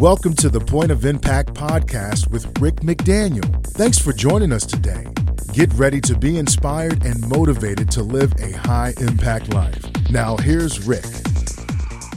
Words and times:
Welcome 0.00 0.34
to 0.34 0.48
the 0.48 0.60
Point 0.60 0.90
of 0.90 1.06
Impact 1.06 1.54
podcast 1.54 2.28
with 2.30 2.60
Rick 2.60 2.76
McDaniel. 2.76 3.64
Thanks 3.68 3.98
for 3.98 4.12
joining 4.12 4.52
us 4.52 4.66
today. 4.66 5.06
Get 5.52 5.72
ready 5.74 6.00
to 6.02 6.18
be 6.18 6.36
inspired 6.36 7.04
and 7.04 7.26
motivated 7.28 7.90
to 7.92 8.02
live 8.02 8.32
a 8.38 8.52
high 8.52 8.92
impact 8.98 9.54
life. 9.54 9.82
Now, 10.10 10.36
here's 10.36 10.84
Rick. 10.84 11.06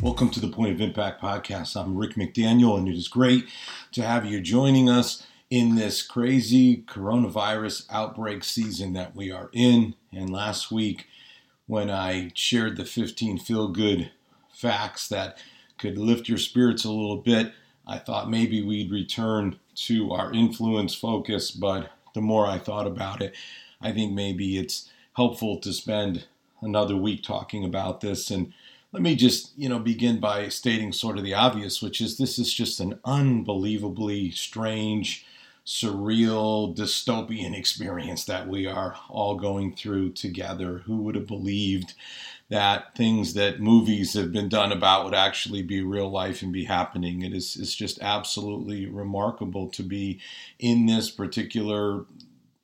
Welcome 0.02 0.32
to 0.32 0.40
the 0.40 0.52
Point 0.52 0.74
of 0.74 0.82
Impact 0.82 1.22
podcast. 1.22 1.80
I'm 1.80 1.96
Rick 1.96 2.16
McDaniel, 2.16 2.78
and 2.78 2.88
it 2.90 2.98
is 2.98 3.08
great 3.08 3.46
to 3.92 4.02
have 4.02 4.26
you 4.26 4.42
joining 4.42 4.90
us 4.90 5.26
in 5.50 5.76
this 5.76 6.02
crazy 6.02 6.78
coronavirus 6.78 7.86
outbreak 7.92 8.44
season 8.44 8.94
that 8.94 9.16
we 9.16 9.32
are 9.32 9.50
in. 9.54 9.94
And 10.12 10.32
last 10.32 10.72
week, 10.72 11.06
when 11.68 11.92
I 11.92 12.32
shared 12.34 12.76
the 12.76 12.86
15 12.86 13.38
feel 13.38 13.68
good 13.70 14.12
facts 14.52 15.08
that 15.10 15.38
could 15.78 15.98
lift 15.98 16.28
your 16.28 16.40
spirits 16.40 16.84
a 16.84 16.92
little 16.92 17.18
bit, 17.18 17.54
I 17.88 17.98
thought 17.98 18.30
maybe 18.30 18.62
we'd 18.62 18.92
return 18.92 19.60
to 19.76 20.12
our 20.12 20.32
influence 20.34 20.94
focus. 20.94 21.52
But 21.52 21.90
the 22.14 22.22
more 22.22 22.46
I 22.46 22.60
thought 22.60 22.88
about 22.88 23.22
it, 23.22 23.36
I 23.82 23.92
think 23.92 24.14
maybe 24.14 24.58
it's 24.58 24.90
helpful 25.16 25.58
to 25.60 25.74
spend 25.74 26.26
another 26.62 26.96
week 26.96 27.24
talking 27.24 27.64
about 27.64 28.02
this 28.02 28.30
and 28.30 28.54
let 28.94 29.04
me 29.04 29.16
just, 29.16 29.52
you 29.58 29.68
know, 29.68 29.80
begin 29.80 30.20
by 30.20 30.48
stating 30.48 30.94
sort 30.94 31.18
of 31.18 31.24
the 31.24 31.34
obvious, 31.34 31.82
which 31.82 32.00
is 32.00 32.18
this 32.18 32.40
is 32.40 32.54
just 32.54 32.80
an 32.80 33.00
unbelievably 33.04 34.32
strange, 34.32 35.26
surreal, 35.66 36.76
dystopian 36.76 37.54
experience 37.54 38.24
that 38.26 38.48
we 38.48 38.66
are 38.66 38.96
all 39.10 39.36
going 39.36 39.76
through 39.76 40.12
together. 40.12 40.80
Who 40.86 40.98
would 40.98 41.16
have 41.16 41.28
believed 41.28 41.94
that 42.50 42.96
things 42.96 43.34
that 43.34 43.60
movies 43.60 44.14
have 44.14 44.32
been 44.32 44.48
done 44.48 44.72
about 44.72 45.06
would 45.06 45.14
actually 45.14 45.62
be 45.62 45.82
real 45.82 46.10
life 46.10 46.42
and 46.42 46.54
be 46.54 46.66
happening? 46.66 47.22
It 47.22 47.34
is 47.34 47.58
it's 47.58 47.76
just 47.76 48.00
absolutely 48.02 48.86
remarkable 48.86 49.68
to 49.70 49.84
be 49.84 50.20
in 50.60 50.86
this 50.86 51.10
particular 51.10 52.06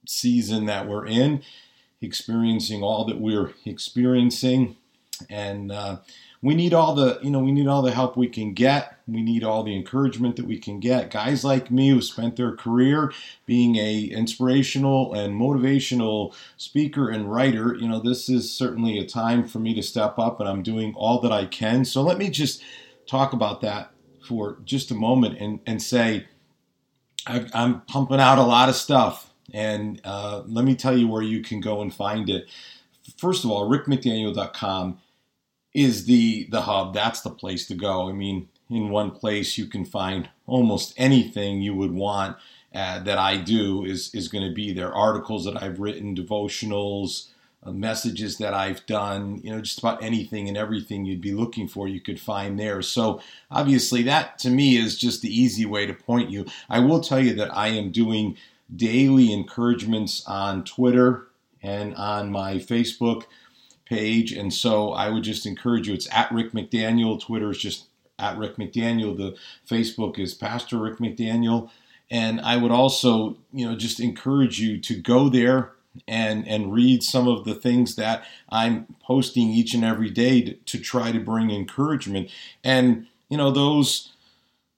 season 0.07 0.65
that 0.65 0.87
we're 0.87 1.05
in, 1.05 1.43
experiencing 2.01 2.83
all 2.83 3.05
that 3.05 3.19
we're 3.19 3.53
experiencing 3.65 4.75
and 5.29 5.71
uh, 5.71 5.97
we 6.43 6.55
need 6.55 6.73
all 6.73 6.93
the 6.93 7.19
you 7.23 7.31
know 7.31 7.39
we 7.39 7.53
need 7.53 7.67
all 7.67 7.81
the 7.81 7.91
help 7.91 8.17
we 8.17 8.27
can 8.27 8.53
get. 8.53 8.97
We 9.07 9.23
need 9.23 9.43
all 9.43 9.63
the 9.63 9.75
encouragement 9.75 10.35
that 10.35 10.45
we 10.45 10.59
can 10.59 10.79
get. 10.79 11.09
Guys 11.09 11.43
like 11.43 11.71
me 11.71 11.89
who 11.89 12.01
spent 12.01 12.35
their 12.35 12.55
career 12.55 13.13
being 13.45 13.77
a 13.77 14.03
inspirational 14.03 15.13
and 15.13 15.39
motivational 15.39 16.35
speaker 16.57 17.09
and 17.09 17.31
writer 17.31 17.75
you 17.75 17.87
know 17.87 17.99
this 17.99 18.29
is 18.29 18.53
certainly 18.53 18.99
a 18.99 19.05
time 19.05 19.47
for 19.47 19.59
me 19.59 19.73
to 19.73 19.81
step 19.81 20.19
up 20.19 20.39
and 20.39 20.49
i'm 20.49 20.61
doing 20.61 20.93
all 20.95 21.19
that 21.21 21.31
i 21.31 21.45
can. 21.45 21.85
So 21.85 22.01
let 22.01 22.17
me 22.17 22.29
just 22.29 22.61
talk 23.07 23.31
about 23.31 23.61
that 23.61 23.91
for 24.27 24.57
just 24.65 24.91
a 24.91 24.95
moment 24.95 25.37
and, 25.39 25.59
and 25.65 25.81
say 25.81 26.27
I, 27.25 27.45
am 27.53 27.81
pumping 27.81 28.19
out 28.19 28.37
a 28.37 28.43
lot 28.43 28.67
of 28.67 28.75
stuff 28.75 29.31
and 29.53 30.01
uh, 30.03 30.43
let 30.45 30.65
me 30.65 30.75
tell 30.75 30.97
you 30.97 31.07
where 31.07 31.21
you 31.21 31.41
can 31.41 31.61
go 31.61 31.81
and 31.81 31.93
find 31.93 32.29
it. 32.29 32.49
First 33.17 33.45
of 33.45 33.51
all 33.51 33.69
rickmcdaniel.com 33.69 34.99
is 35.73 36.05
the 36.05 36.47
the 36.51 36.61
hub. 36.61 36.93
That's 36.93 37.21
the 37.21 37.29
place 37.29 37.65
to 37.67 37.75
go. 37.75 38.09
I 38.09 38.13
mean, 38.13 38.49
in 38.69 38.89
one 38.89 39.11
place 39.11 39.57
you 39.57 39.65
can 39.65 39.85
find 39.85 40.29
almost 40.47 40.93
anything 40.97 41.61
you 41.61 41.75
would 41.75 41.93
want 41.93 42.37
uh, 42.73 42.99
that 42.99 43.17
I 43.17 43.37
do 43.37 43.85
is 43.85 44.13
is 44.13 44.27
going 44.27 44.47
to 44.47 44.53
be 44.53 44.73
there. 44.73 44.93
Articles 44.93 45.45
that 45.45 45.61
I've 45.61 45.79
written, 45.79 46.15
devotionals, 46.15 47.29
uh, 47.63 47.71
messages 47.71 48.37
that 48.37 48.53
I've 48.53 48.85
done. 48.85 49.41
You 49.43 49.51
know, 49.51 49.61
just 49.61 49.79
about 49.79 50.03
anything 50.03 50.47
and 50.47 50.57
everything 50.57 51.05
you'd 51.05 51.21
be 51.21 51.33
looking 51.33 51.67
for, 51.67 51.87
you 51.87 52.01
could 52.01 52.19
find 52.19 52.59
there. 52.59 52.81
So 52.81 53.21
obviously, 53.49 54.03
that 54.03 54.39
to 54.39 54.49
me 54.49 54.77
is 54.77 54.97
just 54.97 55.21
the 55.21 55.39
easy 55.41 55.65
way 55.65 55.85
to 55.85 55.93
point 55.93 56.29
you. 56.29 56.45
I 56.69 56.79
will 56.79 56.99
tell 56.99 57.19
you 57.19 57.33
that 57.35 57.55
I 57.55 57.67
am 57.69 57.91
doing 57.91 58.37
daily 58.75 59.31
encouragements 59.31 60.25
on 60.25 60.63
Twitter 60.63 61.27
and 61.61 61.95
on 61.95 62.31
my 62.31 62.55
Facebook 62.55 63.23
page. 63.93 64.31
And 64.31 64.53
so 64.53 64.91
I 64.91 65.09
would 65.09 65.23
just 65.23 65.45
encourage 65.45 65.87
you. 65.87 65.93
It's 65.93 66.09
at 66.11 66.31
Rick 66.31 66.51
McDaniel. 66.51 67.21
Twitter 67.21 67.51
is 67.51 67.57
just 67.57 67.85
at 68.17 68.37
Rick 68.37 68.57
McDaniel. 68.57 69.15
The 69.15 69.35
Facebook 69.69 70.17
is 70.17 70.33
Pastor 70.33 70.77
Rick 70.77 70.97
McDaniel. 70.97 71.69
And 72.09 72.41
I 72.41 72.57
would 72.57 72.71
also, 72.71 73.37
you 73.51 73.65
know, 73.65 73.75
just 73.75 73.99
encourage 73.99 74.59
you 74.59 74.79
to 74.79 74.95
go 74.95 75.29
there 75.29 75.71
and 76.07 76.47
and 76.47 76.73
read 76.73 77.03
some 77.03 77.27
of 77.27 77.45
the 77.45 77.53
things 77.53 77.95
that 77.95 78.25
I'm 78.49 78.95
posting 79.03 79.49
each 79.49 79.75
and 79.75 79.85
every 79.85 80.09
day 80.09 80.41
to, 80.41 80.53
to 80.53 80.79
try 80.79 81.11
to 81.11 81.19
bring 81.19 81.51
encouragement. 81.51 82.31
And 82.63 83.07
you 83.29 83.37
know 83.37 83.51
those 83.51 84.13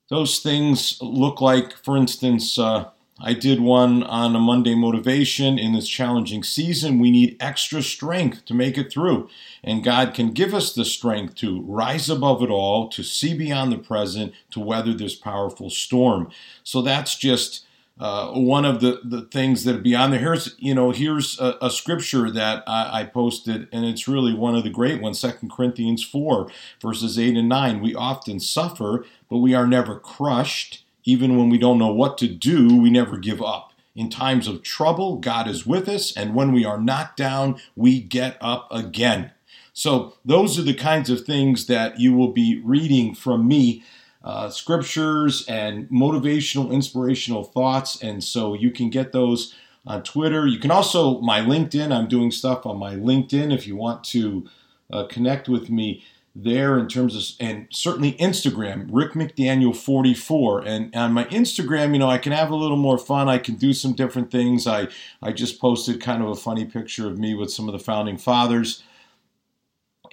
those 0.10 0.40
things 0.40 1.02
look 1.02 1.42
like, 1.42 1.74
for 1.84 1.98
instance, 1.98 2.60
uh, 2.60 2.90
I 3.20 3.34
did 3.34 3.62
one 3.62 4.04
on 4.04 4.36
a 4.36 4.40
Monday 4.40 4.76
motivation 4.76 5.58
in 5.58 5.74
this 5.74 5.88
challenging 5.88 6.44
season. 6.44 7.00
We 7.00 7.12
need 7.12 7.38
extra 7.40 7.82
strength 7.82 8.44
to 8.46 8.54
make 8.54 8.78
it 8.78 8.92
through. 8.92 9.30
And 9.64 9.86
God 9.86 10.14
can 10.14 10.32
give 10.32 10.54
us 10.54 10.74
the 10.74 10.84
strength 10.84 11.36
to 11.36 11.62
rise 11.62 12.10
above 12.10 12.44
it 12.44 12.50
all, 12.50 12.90
to 12.90 13.04
see 13.04 13.34
beyond 13.34 13.72
the 13.72 13.78
present, 13.78 14.34
to 14.52 14.60
weather 14.60 14.94
this 14.94 15.16
powerful 15.16 15.70
storm. 15.70 16.30
So 16.64 16.82
that's 16.82 17.16
just 17.16 17.66
uh, 17.98 18.34
one 18.34 18.66
of 18.66 18.82
the, 18.82 19.00
the 19.06 19.22
things 19.22 19.64
that 19.64 19.76
are 19.76 19.82
beyond 19.82 20.12
there. 20.12 20.20
Here's, 20.20 20.54
you 20.58 20.76
know, 20.76 20.92
here's 20.92 21.40
a, 21.40 21.58
a 21.62 21.70
scripture 21.70 22.30
that 22.32 22.64
I, 22.68 23.00
I, 23.00 23.04
posted, 23.06 23.70
and 23.72 23.86
it's 23.86 24.10
really 24.10 24.34
one 24.34 24.58
of 24.58 24.66
the 24.66 24.70
great 24.70 25.02
ones, 25.02 25.18
Second 25.18 25.50
Corinthians 25.50 26.04
4, 26.04 26.52
verses 26.82 27.18
8 27.18 27.38
and 27.38 27.48
9. 27.48 27.80
We 27.80 27.96
often 27.96 28.42
suffer, 28.42 29.06
but 29.30 29.38
we 29.38 29.54
are 29.54 29.66
never 29.66 29.98
crushed 29.98 30.85
even 31.06 31.38
when 31.38 31.50
we 31.50 31.58
don't 31.58 31.78
know 31.78 31.94
what 31.94 32.18
to 32.18 32.28
do, 32.28 32.82
we 32.82 32.90
never 32.90 33.18
give 33.18 33.42
up. 33.42 33.72
In 33.96 34.10
times 34.10 34.48
of 34.48 34.62
trouble, 34.62 35.18
God 35.18 35.48
is 35.48 35.66
with 35.66 35.88
us, 35.88 36.16
and 36.18 36.36
when 36.36 36.52
we 36.52 36.66
are 36.66 36.82
knocked 36.82 37.16
down, 37.16 37.62
we 37.76 38.02
get 38.02 38.38
up 38.42 38.68
again. 38.70 39.32
So, 39.72 40.16
those 40.26 40.60
are 40.60 40.64
the 40.64 40.74
kinds 40.74 41.10
of 41.10 41.22
things 41.22 41.68
that 41.68 42.00
you 42.00 42.14
will 42.14 42.32
be 42.32 42.62
reading 42.64 43.16
from 43.16 43.48
me 43.48 43.84
uh, 44.24 44.50
scriptures 44.50 45.46
and 45.48 45.88
motivational, 45.90 46.72
inspirational 46.72 47.44
thoughts. 47.44 48.02
And 48.02 48.24
so, 48.24 48.54
you 48.54 48.72
can 48.72 48.90
get 48.90 49.12
those 49.12 49.54
on 49.88 50.04
Twitter. 50.04 50.48
You 50.48 50.60
can 50.60 50.72
also, 50.72 51.22
my 51.22 51.40
LinkedIn, 51.40 51.96
I'm 51.96 52.08
doing 52.08 52.32
stuff 52.32 52.66
on 52.66 52.78
my 52.78 52.96
LinkedIn 52.96 53.54
if 53.54 53.68
you 53.68 53.76
want 53.76 54.04
to 54.06 54.46
uh, 54.92 55.06
connect 55.08 55.48
with 55.48 55.70
me 55.70 56.04
there 56.36 56.78
in 56.78 56.88
terms 56.88 57.16
of, 57.16 57.24
and 57.40 57.68
certainly 57.72 58.14
Instagram, 58.14 58.90
Rick 58.92 59.14
McDaniel 59.14 59.76
44. 59.76 60.68
And 60.68 60.94
on 60.94 61.14
my 61.14 61.24
Instagram, 61.26 61.94
you 61.94 62.00
know, 62.00 62.10
I 62.10 62.18
can 62.18 62.34
have 62.34 62.52
a 62.52 62.56
little 62.56 62.78
more 62.78 62.98
fun. 62.98 63.30
I 63.30 63.38
can 63.38 63.56
do 63.56 63.74
some 63.74 63.94
different 63.94 64.32
things. 64.32 64.68
I, 64.68 64.90
I 65.22 65.32
just 65.32 65.62
posted 65.62 66.02
kind 66.02 66.22
of 66.22 66.30
a 66.30 66.36
funny 66.36 66.66
picture 66.66 67.08
of 67.08 67.18
me 67.18 67.36
with 67.36 67.52
some 67.52 67.70
of 67.70 67.74
the 67.74 67.80
founding 67.80 68.18
fathers. 68.18 68.84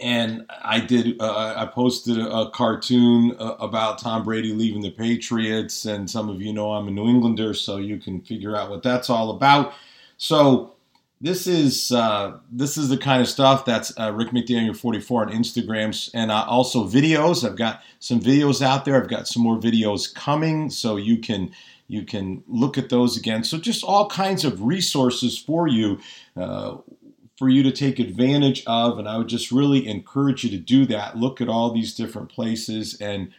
And 0.01 0.47
I 0.63 0.81
did, 0.81 1.21
uh, 1.21 1.55
I 1.57 1.67
posted 1.67 2.19
a, 2.19 2.51
cartoon 2.51 3.37
uh, 3.39 3.57
about 3.59 3.99
Tom 3.99 4.23
Brady 4.23 4.53
leaving 4.53 4.81
the 4.81 4.91
Patriots. 4.91 5.85
And 5.85 6.09
some 6.09 6.29
of 6.29 6.41
you 6.41 6.53
know 6.53 6.73
I'm 6.73 6.87
a 6.87 6.91
New 6.93 7.09
Englander, 7.09 7.53
so 7.53 7.79
you 7.79 7.99
can 7.99 8.21
figure 8.21 8.57
out 8.57 8.71
what 8.71 8.83
that's 8.85 9.11
all 9.11 9.31
about. 9.31 9.75
So, 10.19 10.75
this 11.23 11.47
is 11.47 11.93
uh, 11.93 12.37
this 12.51 12.77
is 12.77 12.89
the 12.89 12.99
kind 12.99 13.23
of 13.23 13.29
stuff 13.29 13.65
that's 13.65 13.97
uh, 13.99 14.13
Rick 14.13 14.31
McDaniel 14.31 14.77
44 14.77 15.23
on 15.23 15.33
Instagrams 15.33 16.11
and 16.13 16.33
uh, 16.33 16.45
also 16.49 16.85
videos. 16.85 17.49
I've 17.49 17.57
got 17.57 17.81
some 18.01 18.21
videos 18.21 18.61
out 18.61 18.85
there. 18.85 19.01
I've 19.01 19.09
got 19.09 19.29
some 19.29 19.41
more 19.41 19.57
videos 19.57 20.13
coming, 20.13 20.69
so 20.69 20.97
you 20.97 21.19
can 21.19 21.53
you 21.87 22.05
can 22.05 22.43
look 22.49 22.77
at 22.77 22.89
those 22.89 23.17
again. 23.17 23.45
So 23.45 23.57
just 23.57 23.85
all 23.85 24.09
kinds 24.09 24.45
of 24.45 24.63
resources 24.63 25.39
for 25.39 25.69
you 25.69 26.01
uh, 26.37 26.79
for 27.39 27.49
you 27.49 27.63
to 27.63 27.71
take 27.71 28.01
advantage 28.01 28.65
of, 28.67 28.99
and 28.99 29.09
I 29.09 29.17
would 29.17 29.29
just 29.29 29.53
really 29.53 29.87
encourage 29.87 30.43
you 30.43 30.51
to 30.51 30.59
do 30.59 30.87
that. 30.87 31.17
Look 31.17 31.41
at 31.41 31.49
all 31.49 31.73
these 31.73 31.95
different 31.95 32.31
places, 32.31 33.01
and 33.01 33.31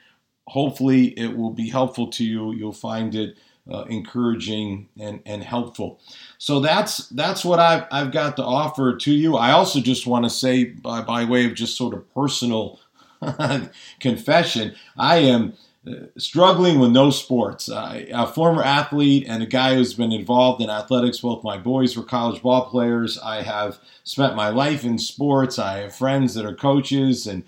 hopefully 0.48 1.08
it 1.20 1.36
will 1.36 1.52
be 1.52 1.70
helpful 1.70 2.08
to 2.12 2.24
you. 2.24 2.54
You'll 2.54 2.72
find 2.72 3.13
it 3.13 3.38
uh, 3.71 3.83
encouraging 3.83 4.89
and, 5.00 5.21
and 5.25 5.44
helpful. 5.44 6.00
So 6.38 6.60
that's 6.60 7.07
that's 7.10 7.45
what 7.45 7.60
I've, 7.60 7.86
I've 7.92 8.12
got 8.12 8.36
to 8.38 8.44
offer 8.44 8.95
to 8.95 9.12
you. 9.12 9.36
I 9.38 9.51
also 9.51 9.80
just 9.80 10.06
want 10.06 10.25
to 10.25 10.30
say, 10.30 10.65
by, 10.65 11.01
by 11.01 11.25
way 11.25 11.45
of 11.45 11.54
just 11.54 11.77
sort 11.77 11.94
of 11.94 12.13
personal 12.13 12.80
confession, 14.00 14.75
I 14.98 15.18
am 15.18 15.54
uh, 15.88 16.06
struggling 16.18 16.80
with 16.80 16.92
no 16.92 17.10
sports. 17.10 17.69
I, 17.69 18.07
a 18.13 18.27
former 18.27 18.63
athlete 18.63 19.25
and 19.27 19.44
a 19.44 19.45
guy 19.48 19.75
who's 19.75 19.94
been 19.94 20.12
involved 20.12 20.62
in 20.62 20.69
athletics. 20.69 21.19
Both 21.19 21.44
my 21.44 21.57
boys 21.57 21.95
were 21.95 22.04
college 22.04 22.42
ball 22.42 22.66
players. 22.66 23.18
I 23.19 23.42
have 23.42 23.80
spent 24.04 24.36
my 24.36 24.50
life 24.50 24.83
in 24.83 24.98
sports. 24.98 25.59
I 25.59 25.80
have 25.80 25.95
friends 25.95 26.36
that 26.36 26.45
are 26.45 26.56
coaches 26.56 27.27
and 27.27 27.44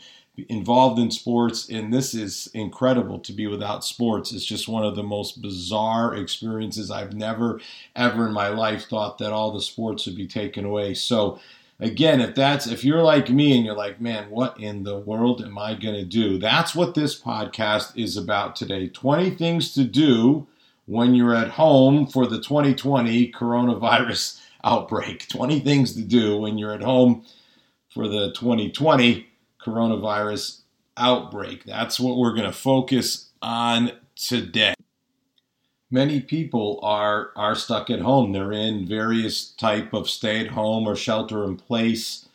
involved 0.49 0.99
in 0.99 1.11
sports, 1.11 1.69
and 1.69 1.93
this 1.93 2.13
is 2.13 2.49
incredible 2.53 3.19
to 3.19 3.33
be 3.33 3.47
without 3.47 3.83
sports. 3.83 4.31
It's 4.31 4.45
just 4.45 4.67
one 4.67 4.83
of 4.83 4.95
the 4.95 5.03
most 5.03 5.41
bizarre 5.41 6.15
experiences. 6.15 6.91
I've 6.91 7.13
never, 7.13 7.59
ever 7.95 8.27
in 8.27 8.33
my 8.33 8.49
life 8.49 8.87
thought 8.87 9.17
that 9.19 9.31
all 9.31 9.51
the 9.51 9.61
sports 9.61 10.05
would 10.05 10.15
be 10.15 10.27
taken 10.27 10.65
away. 10.65 10.93
So, 10.93 11.39
again, 11.79 12.21
if 12.21 12.35
that's 12.35 12.67
if 12.67 12.83
you're 12.83 13.03
like 13.03 13.29
me 13.29 13.55
and 13.55 13.65
you're 13.65 13.75
like, 13.75 14.01
man, 14.01 14.29
what 14.29 14.59
in 14.59 14.83
the 14.83 14.97
world 14.97 15.41
am 15.41 15.57
I 15.57 15.73
going 15.75 15.95
to 15.95 16.05
do? 16.05 16.37
That's 16.37 16.75
what 16.75 16.95
this 16.95 17.19
podcast 17.19 17.97
is 17.97 18.17
about 18.17 18.55
today. 18.55 18.89
20 18.89 19.31
things 19.31 19.73
to 19.73 19.83
do 19.83 20.47
when 20.85 21.15
you're 21.15 21.35
at 21.35 21.51
home 21.51 22.07
for 22.07 22.27
the 22.27 22.41
2020 22.41 23.31
coronavirus 23.31 24.41
outbreak. 24.63 25.27
20 25.29 25.59
things 25.59 25.93
to 25.93 26.01
do 26.01 26.37
when 26.37 26.57
you're 26.57 26.73
at 26.73 26.81
home 26.81 27.23
for 27.89 28.07
the 28.07 28.33
2020 28.33 29.27
coronavirus 29.65 30.61
outbreak. 30.97 31.65
That's 31.65 31.99
what 31.99 32.17
we're 32.17 32.33
going 32.33 32.45
to 32.45 32.53
focus 32.53 33.29
on 33.41 33.91
today. 34.15 34.73
Many 35.91 36.19
people 36.19 36.79
are 36.83 37.31
are 37.35 37.55
stuck 37.55 37.89
at 37.89 38.01
home. 38.01 38.31
They're 38.31 38.51
in 38.51 38.87
various 38.87 39.49
type 39.51 39.93
of 39.93 40.09
stay-at-home 40.09 40.87
or 40.87 40.95
shelter-in-place 40.95 42.27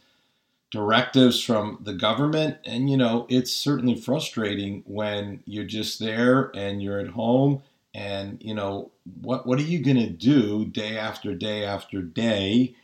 directives 0.71 1.43
from 1.43 1.79
the 1.82 1.93
government 1.93 2.56
and 2.65 2.88
you 2.88 2.97
know, 2.97 3.27
it's 3.29 3.50
certainly 3.50 3.97
frustrating 3.97 4.85
when 4.87 5.43
you're 5.44 5.65
just 5.65 5.99
there 5.99 6.53
and 6.55 6.81
you're 6.81 7.00
at 7.00 7.09
home 7.09 7.62
and 7.93 8.38
you 8.41 8.55
know, 8.55 8.93
what 9.21 9.47
what 9.47 9.59
are 9.59 9.62
you 9.62 9.81
going 9.81 9.97
to 9.97 10.11
do 10.11 10.65
day 10.65 10.97
after 10.97 11.35
day 11.35 11.65
after 11.65 12.03
day? 12.03 12.75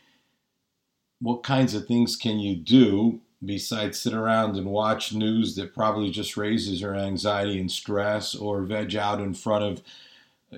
What 1.19 1.43
kinds 1.43 1.73
of 1.73 1.87
things 1.87 2.15
can 2.17 2.39
you 2.39 2.55
do 2.55 3.21
besides 3.45 3.99
sit 3.99 4.13
around 4.13 4.55
and 4.55 4.65
watch 4.65 5.13
news 5.13 5.55
that 5.55 5.73
probably 5.73 6.09
just 6.09 6.37
raises 6.37 6.81
your 6.81 6.95
anxiety 6.95 7.59
and 7.59 7.71
stress 7.71 8.33
or 8.35 8.63
veg 8.63 8.95
out 8.95 9.21
in 9.21 9.33
front 9.33 9.63
of 9.63 9.83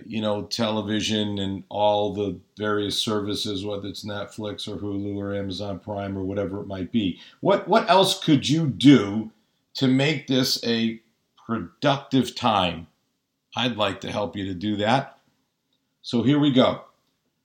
you 0.05 0.21
know 0.21 0.43
television 0.43 1.39
and 1.39 1.63
all 1.69 2.13
the 2.13 2.39
various 2.57 3.01
services 3.01 3.65
whether 3.65 3.87
it's 3.87 4.05
Netflix 4.05 4.67
or 4.67 4.77
Hulu 4.77 5.17
or 5.17 5.33
Amazon 5.33 5.79
Prime 5.79 6.17
or 6.17 6.23
whatever 6.23 6.61
it 6.61 6.67
might 6.67 6.91
be. 6.91 7.19
What 7.41 7.67
what 7.67 7.89
else 7.89 8.23
could 8.23 8.47
you 8.47 8.67
do 8.67 9.31
to 9.75 9.87
make 9.87 10.27
this 10.27 10.63
a 10.65 11.01
productive 11.45 12.35
time? 12.35 12.87
I'd 13.57 13.77
like 13.77 13.99
to 14.01 14.11
help 14.11 14.35
you 14.35 14.45
to 14.45 14.53
do 14.53 14.77
that. 14.77 15.17
So 16.01 16.23
here 16.23 16.39
we 16.39 16.51
go. 16.51 16.83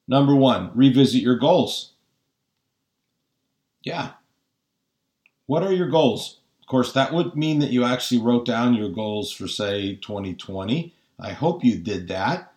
Number 0.07 0.35
1 0.35 0.73
revisit 0.75 1.23
your 1.23 1.39
goals. 1.39 1.93
Yeah 3.83 4.13
what 5.46 5.62
are 5.62 5.73
your 5.73 5.88
goals? 5.88 6.41
Of 6.61 6.69
course, 6.69 6.93
that 6.93 7.12
would 7.12 7.37
mean 7.37 7.58
that 7.58 7.70
you 7.70 7.85
actually 7.85 8.20
wrote 8.20 8.46
down 8.46 8.75
your 8.75 8.88
goals 8.88 9.32
for, 9.32 9.46
say, 9.46 9.96
2020. 9.96 10.94
I 11.20 11.32
hope 11.32 11.64
you 11.64 11.76
did 11.76 12.08
that. 12.08 12.52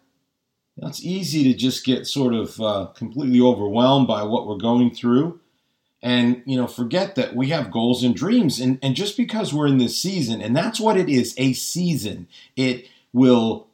it's 0.78 1.04
easy 1.04 1.44
to 1.44 1.54
just 1.54 1.86
get 1.86 2.08
sort 2.08 2.34
of 2.34 2.62
uh, 2.62 2.86
completely 2.96 3.42
overwhelmed 3.42 4.08
by 4.08 4.24
what 4.24 4.48
we're 4.48 4.58
going 4.58 4.92
through 4.92 5.40
and 6.02 6.44
you 6.46 6.56
know 6.56 6.68
forget 6.68 7.16
that 7.16 7.36
we 7.36 7.50
have 7.50 7.72
goals 7.72 8.04
and 8.04 8.16
dreams 8.16 8.60
and, 8.60 8.78
and 8.82 8.96
just 8.96 9.18
because 9.18 9.54
we're 9.54 9.68
in 9.68 9.78
this 9.78 10.00
season 10.02 10.42
and 10.42 10.56
that's 10.56 10.80
what 10.80 10.98
it 10.98 11.10
is 11.10 11.34
a 11.38 11.54
season 11.54 12.28
it 12.56 12.88
will 13.14 13.68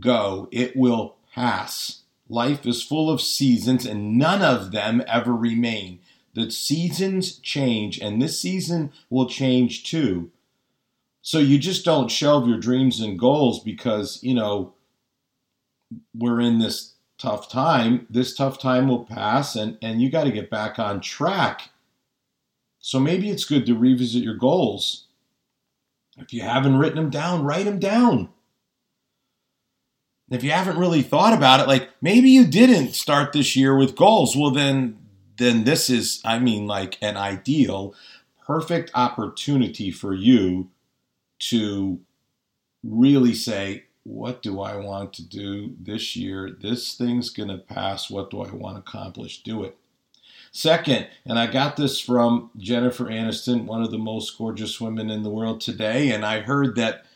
go 0.00 0.48
it 0.50 0.76
will 0.76 1.16
pass 1.32 2.02
life 2.28 2.66
is 2.66 2.82
full 2.82 3.10
of 3.10 3.20
seasons 3.20 3.86
and 3.86 4.18
none 4.18 4.42
of 4.42 4.72
them 4.72 5.02
ever 5.06 5.32
remain 5.32 6.00
the 6.34 6.50
seasons 6.50 7.38
change, 7.38 7.98
and 7.98 8.20
this 8.20 8.38
season 8.38 8.92
will 9.08 9.28
change 9.28 9.84
too. 9.84 10.30
So 11.22 11.38
you 11.38 11.58
just 11.58 11.84
don't 11.84 12.10
shelve 12.10 12.46
your 12.46 12.58
dreams 12.58 13.00
and 13.00 13.18
goals 13.18 13.62
because, 13.62 14.22
you 14.22 14.34
know, 14.34 14.74
we're 16.14 16.40
in 16.40 16.58
this 16.58 16.94
tough 17.18 17.48
time. 17.48 18.06
This 18.10 18.34
tough 18.34 18.58
time 18.58 18.88
will 18.88 19.04
pass, 19.04 19.56
and, 19.56 19.78
and 19.80 20.02
you 20.02 20.10
got 20.10 20.24
to 20.24 20.32
get 20.32 20.50
back 20.50 20.78
on 20.78 21.00
track. 21.00 21.70
So 22.80 23.00
maybe 23.00 23.30
it's 23.30 23.46
good 23.46 23.64
to 23.66 23.74
revisit 23.74 24.22
your 24.22 24.36
goals. 24.36 25.06
If 26.18 26.32
you 26.32 26.42
haven't 26.42 26.76
written 26.76 26.96
them 26.96 27.10
down, 27.10 27.44
write 27.44 27.64
them 27.64 27.78
down. 27.78 28.28
If 30.30 30.42
you 30.42 30.50
haven't 30.50 30.78
really 30.78 31.02
thought 31.02 31.32
about 31.32 31.60
it, 31.60 31.68
like 31.68 31.90
maybe 32.02 32.30
you 32.30 32.46
didn't 32.46 32.94
start 32.94 33.32
this 33.32 33.56
year 33.56 33.76
with 33.76 33.96
goals, 33.96 34.36
well, 34.36 34.50
then 34.50 34.98
then 35.36 35.64
this 35.64 35.90
is, 35.90 36.20
I 36.24 36.38
mean, 36.38 36.66
like 36.66 36.98
an 37.02 37.16
ideal, 37.16 37.94
perfect 38.46 38.90
opportunity 38.94 39.90
for 39.90 40.14
you 40.14 40.70
to 41.50 42.00
really 42.82 43.34
say, 43.34 43.84
what 44.04 44.42
do 44.42 44.60
I 44.60 44.76
want 44.76 45.12
to 45.14 45.22
do 45.26 45.74
this 45.80 46.14
year? 46.14 46.50
This 46.60 46.94
thing's 46.94 47.30
going 47.30 47.48
to 47.48 47.58
pass. 47.58 48.10
What 48.10 48.30
do 48.30 48.42
I 48.42 48.50
want 48.50 48.76
to 48.76 48.80
accomplish? 48.80 49.42
Do 49.42 49.64
it. 49.64 49.76
Second, 50.52 51.08
and 51.24 51.38
I 51.38 51.48
got 51.48 51.76
this 51.76 51.98
from 51.98 52.50
Jennifer 52.56 53.06
Aniston, 53.06 53.64
one 53.64 53.82
of 53.82 53.90
the 53.90 53.98
most 53.98 54.38
gorgeous 54.38 54.80
women 54.80 55.10
in 55.10 55.24
the 55.24 55.30
world 55.30 55.60
today, 55.60 56.12
and 56.12 56.24
I 56.24 56.40
heard 56.40 56.76
that 56.76 57.06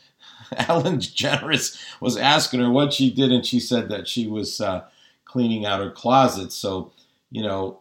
Ellen 0.67 0.97
DeGeneres 0.97 1.79
was 2.01 2.17
asking 2.17 2.59
her 2.59 2.69
what 2.69 2.91
she 2.91 3.09
did, 3.09 3.31
and 3.31 3.45
she 3.45 3.59
said 3.59 3.87
that 3.89 4.07
she 4.09 4.27
was 4.27 4.59
uh, 4.59 4.83
cleaning 5.23 5.65
out 5.65 5.79
her 5.79 5.91
closet. 5.91 6.51
So, 6.51 6.91
you 7.31 7.43
know, 7.43 7.79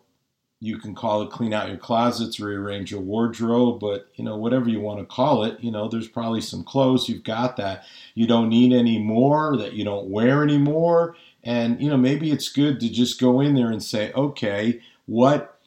you 0.60 0.78
can 0.78 0.94
call 0.94 1.22
it 1.22 1.30
clean 1.30 1.52
out 1.52 1.68
your 1.68 1.76
closets, 1.76 2.40
rearrange 2.40 2.90
your 2.90 3.00
wardrobe, 3.00 3.78
but 3.78 4.08
you 4.16 4.24
know, 4.24 4.36
whatever 4.36 4.68
you 4.68 4.80
want 4.80 4.98
to 4.98 5.06
call 5.06 5.44
it, 5.44 5.58
you 5.60 5.70
know, 5.70 5.88
there's 5.88 6.08
probably 6.08 6.40
some 6.40 6.64
clothes 6.64 7.08
you've 7.08 7.22
got 7.22 7.56
that 7.56 7.84
you 8.14 8.26
don't 8.26 8.48
need 8.48 8.72
anymore, 8.72 9.56
that 9.56 9.74
you 9.74 9.84
don't 9.84 10.10
wear 10.10 10.42
anymore. 10.42 11.16
And, 11.44 11.80
you 11.80 11.88
know, 11.88 11.96
maybe 11.96 12.32
it's 12.32 12.48
good 12.48 12.80
to 12.80 12.90
just 12.90 13.20
go 13.20 13.40
in 13.40 13.54
there 13.54 13.70
and 13.70 13.82
say, 13.82 14.12
okay, 14.12 14.80
what 15.06 15.57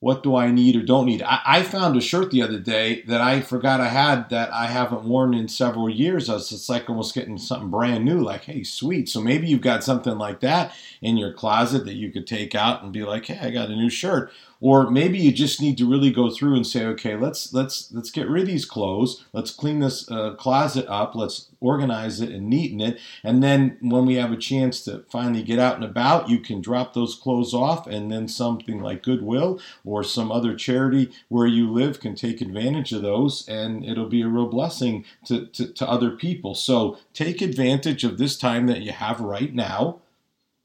what 0.00 0.22
do 0.22 0.36
I 0.36 0.50
need 0.52 0.76
or 0.76 0.82
don't 0.82 1.06
need? 1.06 1.22
I, 1.22 1.40
I, 1.44 1.62
found 1.64 1.96
a 1.96 2.00
shirt 2.00 2.30
the 2.30 2.42
other 2.42 2.60
day 2.60 3.02
that 3.02 3.20
I 3.20 3.40
forgot 3.40 3.80
I 3.80 3.88
had 3.88 4.30
that 4.30 4.52
I 4.52 4.66
haven't 4.66 5.02
worn 5.02 5.34
in 5.34 5.48
several 5.48 5.90
years. 5.90 6.28
It's 6.28 6.68
like 6.68 6.88
almost 6.88 7.14
getting 7.14 7.36
something 7.36 7.68
brand 7.68 8.04
new. 8.04 8.20
Like, 8.20 8.44
hey, 8.44 8.62
sweet. 8.62 9.08
So 9.08 9.20
maybe 9.20 9.48
you've 9.48 9.60
got 9.60 9.82
something 9.82 10.16
like 10.16 10.38
that 10.40 10.72
in 11.02 11.16
your 11.16 11.32
closet 11.32 11.84
that 11.86 11.94
you 11.94 12.12
could 12.12 12.28
take 12.28 12.54
out 12.54 12.84
and 12.84 12.92
be 12.92 13.02
like, 13.02 13.26
hey, 13.26 13.40
I 13.40 13.50
got 13.50 13.70
a 13.70 13.76
new 13.76 13.90
shirt 13.90 14.30
or 14.60 14.90
maybe 14.90 15.18
you 15.18 15.32
just 15.32 15.60
need 15.60 15.78
to 15.78 15.88
really 15.88 16.10
go 16.10 16.30
through 16.30 16.56
and 16.56 16.66
say 16.66 16.84
okay 16.84 17.14
let's 17.16 17.52
let's 17.52 17.92
let's 17.92 18.10
get 18.10 18.28
rid 18.28 18.42
of 18.42 18.48
these 18.48 18.64
clothes. 18.64 19.24
Let's 19.32 19.50
clean 19.50 19.80
this 19.80 20.10
uh, 20.10 20.34
closet 20.34 20.86
up. 20.88 21.14
Let's 21.14 21.48
organize 21.60 22.20
it 22.20 22.30
and 22.30 22.52
neaten 22.52 22.80
it. 22.80 22.98
And 23.22 23.42
then 23.42 23.76
when 23.80 24.06
we 24.06 24.14
have 24.14 24.32
a 24.32 24.36
chance 24.36 24.82
to 24.84 25.04
finally 25.10 25.42
get 25.42 25.58
out 25.58 25.76
and 25.76 25.84
about 25.84 26.28
you 26.28 26.40
can 26.40 26.60
drop 26.60 26.94
those 26.94 27.14
clothes 27.14 27.54
off 27.54 27.86
and 27.86 28.10
then 28.10 28.28
something 28.28 28.80
like 28.80 29.02
goodwill 29.02 29.60
or 29.84 30.02
some 30.04 30.30
other 30.30 30.54
charity 30.54 31.10
where 31.28 31.46
you 31.46 31.70
live 31.70 32.00
can 32.00 32.14
take 32.14 32.40
advantage 32.40 32.92
of 32.92 33.02
those 33.02 33.48
and 33.48 33.84
it'll 33.84 34.08
be 34.08 34.22
a 34.22 34.28
real 34.28 34.46
blessing 34.46 35.04
to, 35.24 35.46
to, 35.46 35.72
to 35.72 35.88
other 35.88 36.10
people. 36.10 36.54
So 36.54 36.98
take 37.12 37.40
advantage 37.40 38.04
of 38.04 38.18
this 38.18 38.36
time 38.36 38.66
that 38.66 38.82
you 38.82 38.92
have 38.92 39.20
right 39.20 39.54
now 39.54 40.00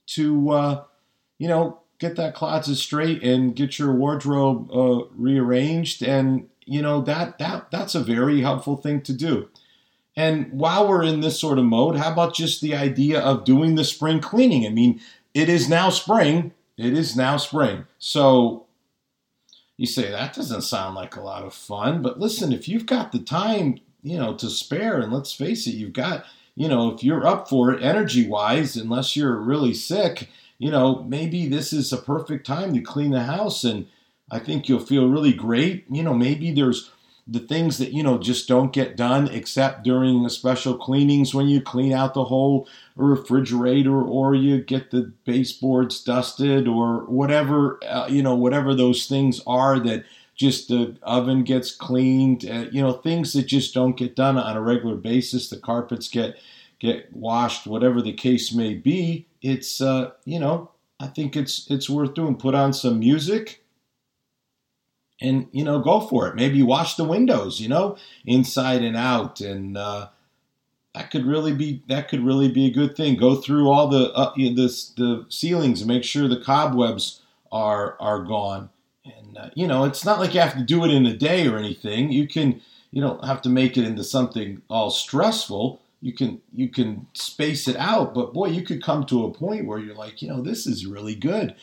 to 0.05 0.49
uh, 0.49 0.83
you 1.37 1.47
know 1.47 1.79
get 2.03 2.17
that 2.17 2.35
closet 2.35 2.75
straight 2.75 3.23
and 3.23 3.55
get 3.55 3.79
your 3.79 3.93
wardrobe 3.93 4.69
uh, 4.71 5.05
rearranged. 5.15 6.03
And 6.03 6.49
you 6.65 6.81
know 6.81 7.01
that 7.01 7.39
that 7.39 7.71
that's 7.71 7.95
a 7.95 8.03
very 8.03 8.41
helpful 8.41 8.77
thing 8.77 9.01
to 9.01 9.13
do. 9.13 9.49
And 10.15 10.51
while 10.51 10.87
we're 10.87 11.03
in 11.03 11.21
this 11.21 11.39
sort 11.39 11.57
of 11.57 11.65
mode 11.65 11.95
how 11.95 12.11
about 12.11 12.35
just 12.35 12.61
the 12.61 12.75
idea 12.75 13.19
of 13.19 13.45
doing 13.45 13.75
the 13.75 13.85
spring 13.85 14.19
cleaning? 14.19 14.65
I 14.65 14.69
mean 14.69 14.99
it 15.33 15.49
is 15.49 15.69
now 15.69 15.89
spring. 15.89 16.53
It 16.77 16.93
is 16.93 17.15
now 17.15 17.37
spring. 17.37 17.85
So 17.99 18.65
you 19.77 19.87
say 19.87 20.11
that 20.11 20.35
doesn't 20.35 20.63
sound 20.63 20.95
like 20.95 21.15
a 21.15 21.21
lot 21.21 21.43
of 21.43 21.53
fun. 21.53 22.01
But 22.01 22.19
listen 22.19 22.51
if 22.51 22.67
you've 22.67 22.85
got 22.85 23.11
the 23.13 23.19
time 23.19 23.79
you 24.03 24.17
know 24.17 24.33
to 24.35 24.49
spare 24.49 24.99
and 24.99 25.13
let's 25.13 25.33
face 25.33 25.65
it 25.67 25.75
you've 25.75 25.93
got 25.93 26.25
you 26.55 26.67
know 26.67 26.91
if 26.91 27.01
you're 27.01 27.25
up 27.25 27.47
for 27.47 27.71
it 27.71 27.81
energy 27.81 28.27
wise 28.27 28.75
unless 28.75 29.15
you're 29.15 29.37
really 29.37 29.73
sick 29.73 30.27
you 30.57 30.71
know, 30.71 31.03
maybe 31.03 31.47
this 31.47 31.73
is 31.73 31.91
a 31.91 31.97
perfect 31.97 32.45
time 32.45 32.73
to 32.73 32.81
clean 32.81 33.11
the 33.11 33.23
house 33.23 33.63
and 33.63 33.87
I 34.31 34.39
think 34.39 34.67
you'll 34.67 34.79
feel 34.79 35.07
really 35.07 35.33
great. 35.33 35.85
You 35.91 36.03
know, 36.03 36.13
maybe 36.13 36.51
there's 36.51 36.91
the 37.27 37.39
things 37.39 37.77
that, 37.77 37.93
you 37.93 38.03
know, 38.03 38.17
just 38.17 38.47
don't 38.47 38.73
get 38.73 38.97
done 38.97 39.27
except 39.29 39.83
during 39.83 40.23
the 40.23 40.29
special 40.29 40.75
cleanings 40.75 41.33
when 41.33 41.47
you 41.47 41.61
clean 41.61 41.93
out 41.93 42.13
the 42.13 42.25
whole 42.25 42.67
refrigerator 42.95 44.01
or 44.01 44.35
you 44.35 44.61
get 44.61 44.91
the 44.91 45.13
baseboards 45.25 46.03
dusted 46.03 46.67
or 46.67 47.05
whatever, 47.05 47.79
uh, 47.87 48.07
you 48.09 48.21
know, 48.21 48.35
whatever 48.35 48.73
those 48.73 49.05
things 49.05 49.39
are 49.45 49.79
that 49.79 50.03
just 50.35 50.67
the 50.67 50.97
oven 51.03 51.43
gets 51.43 51.73
cleaned, 51.73 52.45
uh, 52.49 52.65
you 52.71 52.81
know, 52.81 52.91
things 52.91 53.33
that 53.33 53.43
just 53.43 53.73
don't 53.73 53.97
get 53.97 54.15
done 54.15 54.37
on 54.37 54.57
a 54.57 54.61
regular 54.61 54.95
basis. 54.95 55.49
The 55.49 55.57
carpets 55.57 56.07
get 56.07 56.37
get 56.83 57.11
washed, 57.15 57.65
whatever 57.65 58.01
the 58.01 58.13
case 58.13 58.53
may 58.53 58.73
be 58.75 59.25
it's 59.43 59.81
uh, 59.81 60.11
you 60.25 60.39
know 60.39 60.71
I 60.99 61.07
think 61.07 61.35
it's 61.35 61.69
it's 61.69 61.89
worth 61.89 62.15
doing. 62.15 62.37
Put 62.37 62.55
on 62.55 62.73
some 62.73 62.99
music 62.99 63.61
and 65.21 65.47
you 65.51 65.63
know 65.63 65.79
go 65.79 65.99
for 65.99 66.27
it. 66.27 66.35
Maybe 66.35 66.63
wash 66.63 66.95
the 66.95 67.03
windows, 67.03 67.59
you 67.59 67.67
know, 67.67 67.97
inside 68.25 68.81
and 68.81 68.95
out, 68.95 69.41
and 69.41 69.77
uh, 69.77 70.07
that 70.95 71.11
could 71.11 71.25
really 71.25 71.53
be 71.53 71.83
that 71.89 72.07
could 72.07 72.25
really 72.25 72.49
be 72.49 72.67
a 72.67 72.73
good 72.73 72.95
thing. 72.95 73.17
Go 73.17 73.35
through 73.35 73.69
all 73.69 73.89
the 73.89 74.11
uh, 74.13 74.33
the 74.35 74.53
the 74.95 75.25
ceilings 75.29 75.81
and 75.81 75.89
make 75.89 76.05
sure 76.05 76.27
the 76.27 76.41
cobwebs 76.41 77.21
are 77.51 77.97
are 77.99 78.23
gone. 78.23 78.69
And 79.03 79.37
uh, 79.37 79.49
you 79.55 79.67
know, 79.67 79.83
it's 79.83 80.05
not 80.05 80.19
like 80.19 80.33
you 80.33 80.39
have 80.39 80.55
to 80.55 80.63
do 80.63 80.85
it 80.85 80.91
in 80.91 81.05
a 81.05 81.17
day 81.17 81.47
or 81.47 81.57
anything. 81.57 82.13
You 82.13 82.27
can 82.29 82.61
you 82.91 83.01
don't 83.01 83.25
have 83.25 83.41
to 83.41 83.49
make 83.49 83.75
it 83.77 83.83
into 83.85 84.05
something 84.05 84.61
all 84.69 84.89
stressful. 84.89 85.81
You 86.03 86.13
can 86.13 86.41
you 86.53 86.67
can 86.67 87.07
space 87.13 87.69
it 87.69 87.77
out, 87.77 88.13
but 88.13 88.33
boy, 88.33 88.47
you 88.47 88.63
could 88.63 88.83
come 88.83 89.05
to 89.05 89.23
a 89.23 89.31
point 89.31 89.65
where 89.65 89.79
you're 89.79 89.95
like, 89.95 90.21
you 90.21 90.27
know, 90.27 90.41
this 90.41 90.67
is 90.67 90.85
really 90.85 91.15
good. 91.15 91.55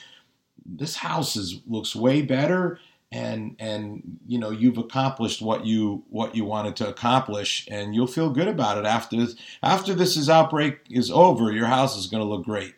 This 0.65 0.97
house 0.97 1.37
is 1.37 1.61
looks 1.67 1.95
way 1.95 2.23
better 2.23 2.81
and 3.13 3.57
and 3.59 4.19
you 4.27 4.39
know 4.39 4.51
you've 4.51 4.79
accomplished 4.79 5.43
what 5.43 5.67
you 5.67 6.05
what 6.09 6.35
you 6.35 6.47
wanted 6.47 6.77
to 6.77 6.89
accomplish 6.89 7.67
and 7.71 7.95
you'll 7.95 8.07
feel 8.07 8.31
good 8.31 8.49
about 8.49 8.79
it 8.79 8.87
after 8.87 9.17
this 9.17 9.35
after 9.63 9.95
this 9.95 10.17
is 10.17 10.31
outbreak 10.31 10.79
is 10.91 11.11
over 11.11 11.51
your 11.51 11.67
house 11.67 11.97
is 11.97 12.07
going 12.07 12.23
to 12.23 12.29
look 12.29 12.45
great 12.45 12.75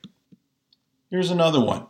here's 1.10 1.30
another 1.30 1.62
one 1.62 1.86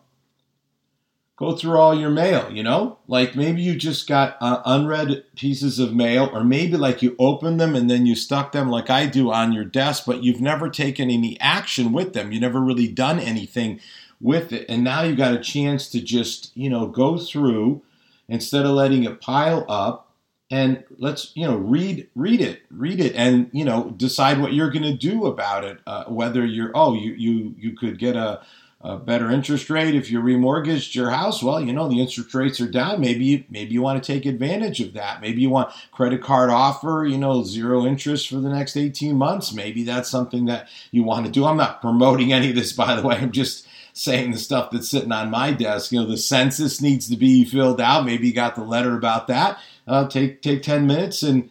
go 1.42 1.56
through 1.56 1.76
all 1.76 1.98
your 1.98 2.10
mail 2.10 2.48
you 2.52 2.62
know? 2.62 2.98
Like 3.08 3.34
maybe 3.34 3.62
you 3.62 3.74
just 3.74 4.08
got 4.08 4.36
uh, 4.40 4.62
unread 4.64 5.24
pieces 5.34 5.80
of 5.80 5.92
mail 5.94 6.30
or 6.32 6.44
maybe 6.44 6.76
like 6.76 7.02
you 7.02 7.16
opened 7.18 7.60
them 7.60 7.74
and 7.74 7.90
then 7.90 8.06
you 8.06 8.14
stuck 8.14 8.52
them 8.52 8.68
like 8.70 8.90
i 8.90 9.06
do 9.06 9.32
on 9.32 9.52
your 9.52 9.64
desk 9.64 10.04
but 10.06 10.22
you've 10.22 10.40
never 10.40 10.68
taken 10.68 11.10
any 11.10 11.38
action 11.40 11.92
with 11.92 12.12
them. 12.12 12.30
You 12.30 12.38
never 12.38 12.60
really 12.60 12.88
done 12.88 13.18
anything 13.18 13.80
with 14.20 14.52
it. 14.52 14.66
And 14.68 14.84
now 14.84 15.02
you 15.02 15.16
got 15.16 15.34
a 15.34 15.40
chance 15.40 15.88
to 15.90 16.00
just 16.00 16.52
you 16.56 16.70
know 16.70 16.86
go 16.86 17.18
through 17.18 17.82
instead 18.28 18.64
of 18.64 18.72
letting 18.72 19.02
it 19.04 19.20
pile 19.20 19.66
up 19.68 20.12
and 20.50 20.84
let's 20.98 21.32
you 21.34 21.46
know 21.46 21.56
read 21.56 22.08
read 22.14 22.40
it 22.40 22.62
read 22.70 23.00
it 23.00 23.14
and 23.16 23.50
you 23.52 23.64
know 23.64 23.90
decide 23.96 24.40
what 24.40 24.52
you're 24.52 24.70
going 24.70 24.82
to 24.82 24.96
do 24.96 25.26
about 25.26 25.64
it 25.64 25.78
uh, 25.86 26.04
whether 26.04 26.44
you're 26.44 26.70
oh 26.74 26.94
you 26.94 27.12
you 27.14 27.54
you 27.58 27.72
could 27.74 27.98
get 27.98 28.14
a, 28.14 28.40
a, 28.82 28.96
better 28.96 29.30
interest 29.30 29.70
rate 29.70 29.94
if 29.94 30.10
you 30.10 30.20
remortgaged 30.20 30.94
your 30.94 31.10
house 31.10 31.42
well 31.42 31.60
you 31.60 31.72
know 31.72 31.88
the 31.88 32.00
interest 32.00 32.34
rates 32.34 32.60
are 32.60 32.70
down 32.70 33.00
maybe 33.00 33.24
you, 33.24 33.44
maybe 33.50 33.72
you 33.72 33.82
want 33.82 34.02
to 34.02 34.12
take 34.12 34.26
advantage 34.26 34.80
of 34.80 34.92
that 34.92 35.20
maybe 35.20 35.40
you 35.40 35.50
want 35.50 35.72
credit 35.90 36.22
card 36.22 36.50
offer 36.50 37.06
you 37.08 37.18
know 37.18 37.42
zero 37.42 37.84
interest 37.86 38.28
for 38.28 38.36
the 38.36 38.48
next 38.48 38.76
18 38.76 39.16
months 39.16 39.52
maybe 39.52 39.84
that's 39.84 40.10
something 40.10 40.46
that 40.46 40.68
you 40.90 41.02
want 41.02 41.26
to 41.26 41.32
do 41.32 41.44
i'm 41.44 41.56
not 41.56 41.80
promoting 41.80 42.32
any 42.32 42.50
of 42.50 42.56
this 42.56 42.72
by 42.72 42.94
the 42.94 43.06
way 43.06 43.16
i'm 43.16 43.32
just 43.32 43.66
saying 43.92 44.30
the 44.30 44.38
stuff 44.38 44.70
that's 44.70 44.88
sitting 44.88 45.12
on 45.12 45.30
my 45.30 45.52
desk. 45.52 45.92
You 45.92 46.00
know, 46.00 46.06
the 46.06 46.16
census 46.16 46.80
needs 46.80 47.08
to 47.08 47.16
be 47.16 47.44
filled 47.44 47.80
out. 47.80 48.06
Maybe 48.06 48.28
you 48.28 48.34
got 48.34 48.54
the 48.54 48.64
letter 48.64 48.96
about 48.96 49.26
that. 49.28 49.58
Uh, 49.86 50.08
take 50.08 50.42
take 50.42 50.62
ten 50.62 50.86
minutes 50.86 51.22
and 51.22 51.50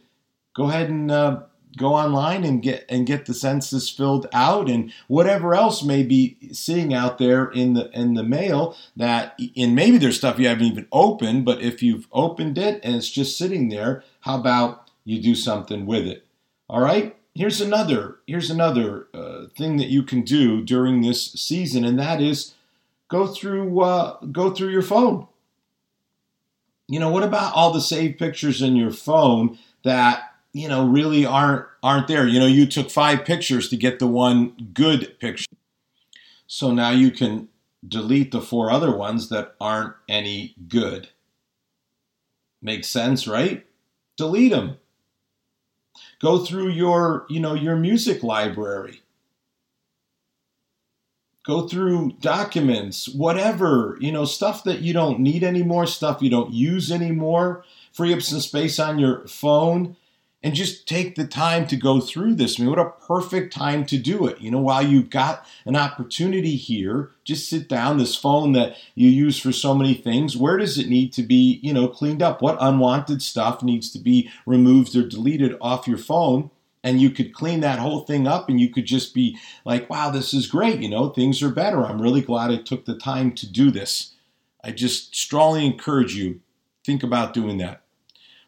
go 0.55 0.69
ahead 0.69 0.89
and 0.89 1.11
uh, 1.11 1.41
go 1.78 1.94
online 1.94 2.44
and 2.44 2.62
get 2.62 2.86
and 2.90 3.08
get 3.08 3.25
the 3.25 3.34
census 3.34 3.90
filled 3.90 4.28
out 4.34 4.70
and 4.70 4.92
whatever 5.08 5.56
else 5.56 5.84
may 5.84 6.04
be 6.04 6.38
sitting 6.51 6.94
out 6.94 7.18
there 7.18 7.46
in 7.46 7.74
the 7.74 7.90
in 7.98 8.13
the 8.13 8.24
mail 8.24 8.75
that 8.96 9.40
and 9.56 9.74
maybe 9.75 9.98
there's 9.98 10.18
stuff 10.18 10.38
you 10.38 10.48
haven't 10.48 10.66
even 10.66 10.88
opened 10.92 11.46
but 11.46 11.62
if 11.62 11.82
you've 11.82 12.08
opened 12.12 12.58
it 12.58 12.80
and 12.84 12.96
it's 12.96 13.10
just 13.10 13.38
sitting 13.38 13.70
there 13.70 14.04
how 14.22 14.38
about 14.38 14.90
you 15.06 15.22
do 15.22 15.34
something 15.34 15.86
with 15.86 16.06
it 16.06 16.25
all 16.68 16.82
right 16.82 17.16
here's 17.34 17.62
another 17.62 18.20
here's 18.28 18.50
another 18.50 19.08
uh, 19.13 19.46
thing 19.58 19.78
that 19.78 19.90
you 19.90 20.04
can 20.04 20.22
do 20.22 20.62
during 20.62 21.01
this 21.01 21.32
season, 21.34 21.84
and 21.86 21.98
that 22.00 22.22
is 22.22 22.54
go 23.08 23.28
through 23.28 23.82
uh, 23.82 24.18
go 24.32 24.51
through 24.51 24.70
your 24.70 24.82
phone. 24.82 25.28
You 26.88 27.00
know, 27.00 27.10
what 27.10 27.24
about 27.24 27.54
all 27.54 27.72
the 27.72 27.82
saved 27.82 28.20
pictures 28.20 28.62
in 28.62 28.75
your 28.75 28.92
phone 28.92 29.58
that 29.84 30.30
you 30.53 30.67
know 30.67 30.88
really 30.88 31.25
aren't 31.25 31.65
aren't 31.84 32.08
there? 32.08 32.27
You 32.27 32.39
know, 32.39 32.48
you 32.48 32.65
took 32.65 32.89
five 32.89 33.25
pictures 33.25 33.70
to 33.70 33.77
get 33.77 34.00
the 34.00 34.08
one 34.08 34.72
good 34.74 35.20
picture, 35.20 35.55
so 36.48 36.72
now 36.72 36.91
you 36.91 37.12
can 37.12 37.50
delete 37.88 38.31
the 38.31 38.41
four 38.41 38.72
other 38.72 38.96
ones 38.96 39.29
that 39.29 39.55
aren't 39.60 39.96
any 40.08 40.55
good. 40.67 41.10
Makes 42.62 42.89
sense, 42.89 43.27
right? 43.27 43.65
Delete 44.17 44.51
them 44.51 44.77
Go 46.22 46.46
through 46.46 46.70
your, 46.70 47.25
you 47.29 47.39
know, 47.39 47.55
your 47.55 47.75
music 47.75 48.22
library. 48.22 49.01
Go 51.43 51.67
through 51.67 52.13
documents, 52.22 53.10
whatever, 53.10 53.98
you 54.00 54.12
know, 54.12 54.25
stuff 54.25 54.63
that 54.65 54.81
you 54.81 54.93
don't 54.93 55.20
need 55.20 55.43
anymore, 55.43 55.88
stuff 55.88 56.22
you 56.22 56.29
don't 56.29 56.53
use 56.53 56.91
anymore. 56.91 57.65
Free 57.91 58.13
up 58.13 58.22
some 58.22 58.39
space 58.39 58.77
on 58.77 59.00
your 59.00 59.27
phone 59.27 59.98
and 60.43 60.55
just 60.55 60.88
take 60.88 61.15
the 61.15 61.27
time 61.27 61.67
to 61.67 61.75
go 61.75 62.00
through 62.00 62.33
this. 62.33 62.60
I 62.60 62.63
mean, 62.63 62.71
what 62.71 62.79
a 62.79 62.91
perfect 63.07 63.53
time 63.53 63.86
to 63.86 63.98
do 63.98 64.25
it. 64.25 64.41
You 64.41 64.50
know, 64.50 64.62
while 64.62 64.81
you've 64.81 65.10
got 65.10 65.45
an 65.65 65.75
opportunity 65.75 66.55
here, 66.55 67.12
just 67.24 67.48
sit 67.50 67.69
down. 67.69 67.98
This 67.98 68.15
phone 68.15 68.53
that 68.53 68.75
you 68.95 69.10
use 69.10 69.39
for 69.39 69.51
so 69.51 69.75
many 69.75 69.93
things, 69.93 70.36
where 70.36 70.57
does 70.57 70.77
it 70.77 70.89
need 70.89 71.13
to 71.13 71.24
be, 71.24 71.60
you 71.62 71.74
know, 71.74 71.88
cleaned 71.88 72.24
up? 72.24 72.41
What 72.41 72.57
unwanted 72.60 73.21
stuff 73.21 73.62
needs 73.62 73.91
to 73.91 74.00
be 74.00 74.31
removed 74.45 74.95
or 74.95 75.07
deleted 75.07 75.57
off 75.62 75.88
your 75.88 76.00
phone? 76.00 76.50
And 76.83 77.00
you 77.00 77.12
could 77.12 77.33
clean 77.33 77.60
that 77.60 77.77
whole 77.77 78.01
thing 78.01 78.25
up 78.25 78.50
and 78.50 78.60
you 78.60 78.69
could 78.69 78.86
just 78.86 79.13
be 79.13 79.38
like, 79.65 79.88
wow, 79.88 80.10
this 80.10 80.33
is 80.33 80.48
great. 80.48 80.79
You 80.79 80.89
know, 80.89 81.10
things 81.10 81.43
are 81.43 81.51
better. 81.51 81.86
I'm 81.86 82.01
really 82.01 82.21
glad 82.21 82.50
I 82.50 82.57
took 82.57 82.86
the 82.86 82.98
time 82.98 83.33
to 83.33 83.48
do 83.48 83.69
this. 83.69 84.13
I 84.63 84.71
just 84.71 85.15
strongly 85.15 85.65
encourage 85.65 86.15
you, 86.15 86.41
think 86.83 87.03
about 87.03 87.36
doing 87.36 87.60
that. 87.60 87.80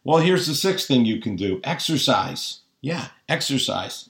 Well, 0.03 0.19
here's 0.19 0.47
the 0.47 0.55
sixth 0.55 0.87
thing 0.87 1.05
you 1.05 1.19
can 1.21 1.35
do 1.35 1.61
exercise. 1.63 2.59
Yeah, 2.81 3.07
exercise. 3.29 4.09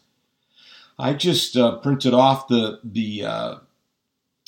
I 0.98 1.14
just 1.14 1.56
uh, 1.56 1.78
printed 1.78 2.14
off 2.14 2.48
the, 2.48 2.80
the 2.84 3.26
uh, 3.26 3.56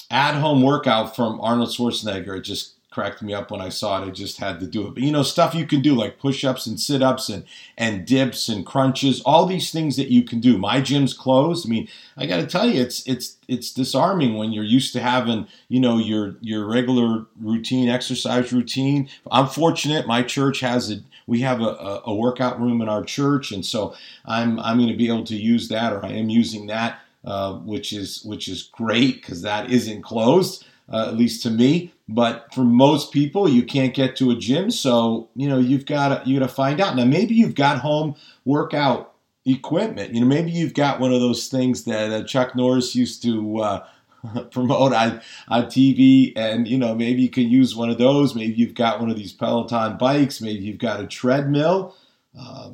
at 0.10 0.40
home 0.40 0.62
workout 0.62 1.16
from 1.16 1.40
Arnold 1.42 1.70
Schwarzenegger. 1.70 2.38
It 2.38 2.42
just 2.42 2.75
cracked 2.96 3.22
me 3.22 3.34
up 3.34 3.52
when 3.52 3.60
I 3.60 3.68
saw 3.68 4.02
it. 4.02 4.08
I 4.08 4.10
just 4.10 4.38
had 4.38 4.62
to 4.62 4.66
do 4.66 4.88
it. 4.88 4.94
But 4.94 5.04
you 5.04 5.12
know, 5.12 5.22
stuff 5.22 5.54
you 5.54 5.68
can 5.68 5.82
do 5.82 5.94
like 5.94 6.18
push-ups 6.18 6.66
and 6.66 6.80
sit-ups 6.80 7.28
and 7.28 7.44
and 7.78 8.06
dips 8.06 8.48
and 8.48 8.66
crunches, 8.66 9.22
all 9.26 9.46
these 9.46 9.70
things 9.70 9.98
that 9.98 10.08
you 10.08 10.24
can 10.24 10.40
do. 10.40 10.58
My 10.58 10.80
gym's 10.80 11.14
closed. 11.14 11.68
I 11.68 11.70
mean, 11.70 11.90
I 12.16 12.26
got 12.26 12.38
to 12.38 12.48
tell 12.48 12.70
you, 12.70 12.82
it's 12.82 13.06
it's 13.06 13.36
it's 13.50 13.74
disarming 13.74 14.36
when 14.36 14.54
you're 14.54 14.64
used 14.64 14.94
to 14.94 15.02
having 15.02 15.46
you 15.68 15.82
know 15.82 15.98
your 15.98 16.38
your 16.40 16.66
regular 16.66 17.26
routine 17.42 17.90
exercise 17.90 18.54
routine. 18.54 19.10
I'm 19.30 19.48
fortunate. 19.48 20.08
My 20.08 20.24
church 20.24 20.62
has 20.62 20.90
a 20.90 21.02
we 21.28 21.42
have 21.42 21.60
a, 21.60 22.02
a 22.06 22.16
workout 22.16 22.62
room 22.62 22.82
in 22.82 22.88
our 22.88 23.04
church, 23.04 23.52
and 23.52 23.66
so 23.66 23.94
I'm 24.26 24.58
I'm 24.62 24.78
going 24.78 24.90
to 24.90 24.98
be 24.98 25.10
able 25.10 25.26
to 25.26 25.36
use 25.36 25.68
that, 25.68 25.92
or 25.92 26.06
I 26.06 26.14
am 26.14 26.30
using 26.30 26.68
that, 26.68 27.00
uh, 27.26 27.56
which 27.56 27.92
is 27.92 28.24
which 28.24 28.48
is 28.48 28.64
great 28.64 29.16
because 29.16 29.42
that 29.42 29.70
isn't 29.70 30.02
closed 30.02 30.66
uh, 30.92 31.08
at 31.08 31.18
least 31.18 31.44
to 31.44 31.50
me. 31.50 31.92
But 32.08 32.54
for 32.54 32.64
most 32.64 33.12
people, 33.12 33.50
you 33.50 33.64
can't 33.64 33.94
get 33.94 34.16
to 34.18 34.30
a 34.30 34.36
gym, 34.36 34.70
so 34.70 35.30
you 35.36 35.50
know 35.50 35.58
you've 35.58 35.88
got 35.88 36.28
you 36.28 36.40
got 36.40 36.48
to 36.48 36.54
find 36.54 36.80
out. 36.80 36.96
Now, 36.96 37.06
maybe 37.06 37.34
you've 37.34 37.56
got 37.56 37.80
home 37.80 38.16
workout 38.44 39.14
equipment. 39.44 40.14
You 40.14 40.22
know, 40.22 40.28
maybe 40.28 40.52
you've 40.52 40.76
got 40.76 41.00
one 41.00 41.12
of 41.12 41.20
those 41.20 41.48
things 41.48 41.84
that 41.86 42.12
uh, 42.12 42.24
Chuck 42.24 42.56
Norris 42.56 42.96
used 42.96 43.24
to. 43.24 43.60
Uh, 43.60 43.88
promote 44.52 44.92
on, 44.92 45.22
on 45.50 45.66
TV 45.66 46.34
and 46.36 46.68
you 46.68 46.80
know 46.80 46.96
maybe 46.96 47.22
you 47.22 47.30
can 47.30 47.48
use 47.48 47.76
one 47.76 47.92
of 47.92 48.00
those 48.00 48.34
maybe 48.34 48.54
you've 48.54 48.74
got 48.74 49.00
one 49.00 49.12
of 49.12 49.16
these 49.16 49.34
Peloton 49.34 49.98
bikes 49.98 50.42
maybe 50.42 50.64
you've 50.64 50.80
got 50.80 51.00
a 51.00 51.06
treadmill 51.06 51.96
uh, 52.36 52.72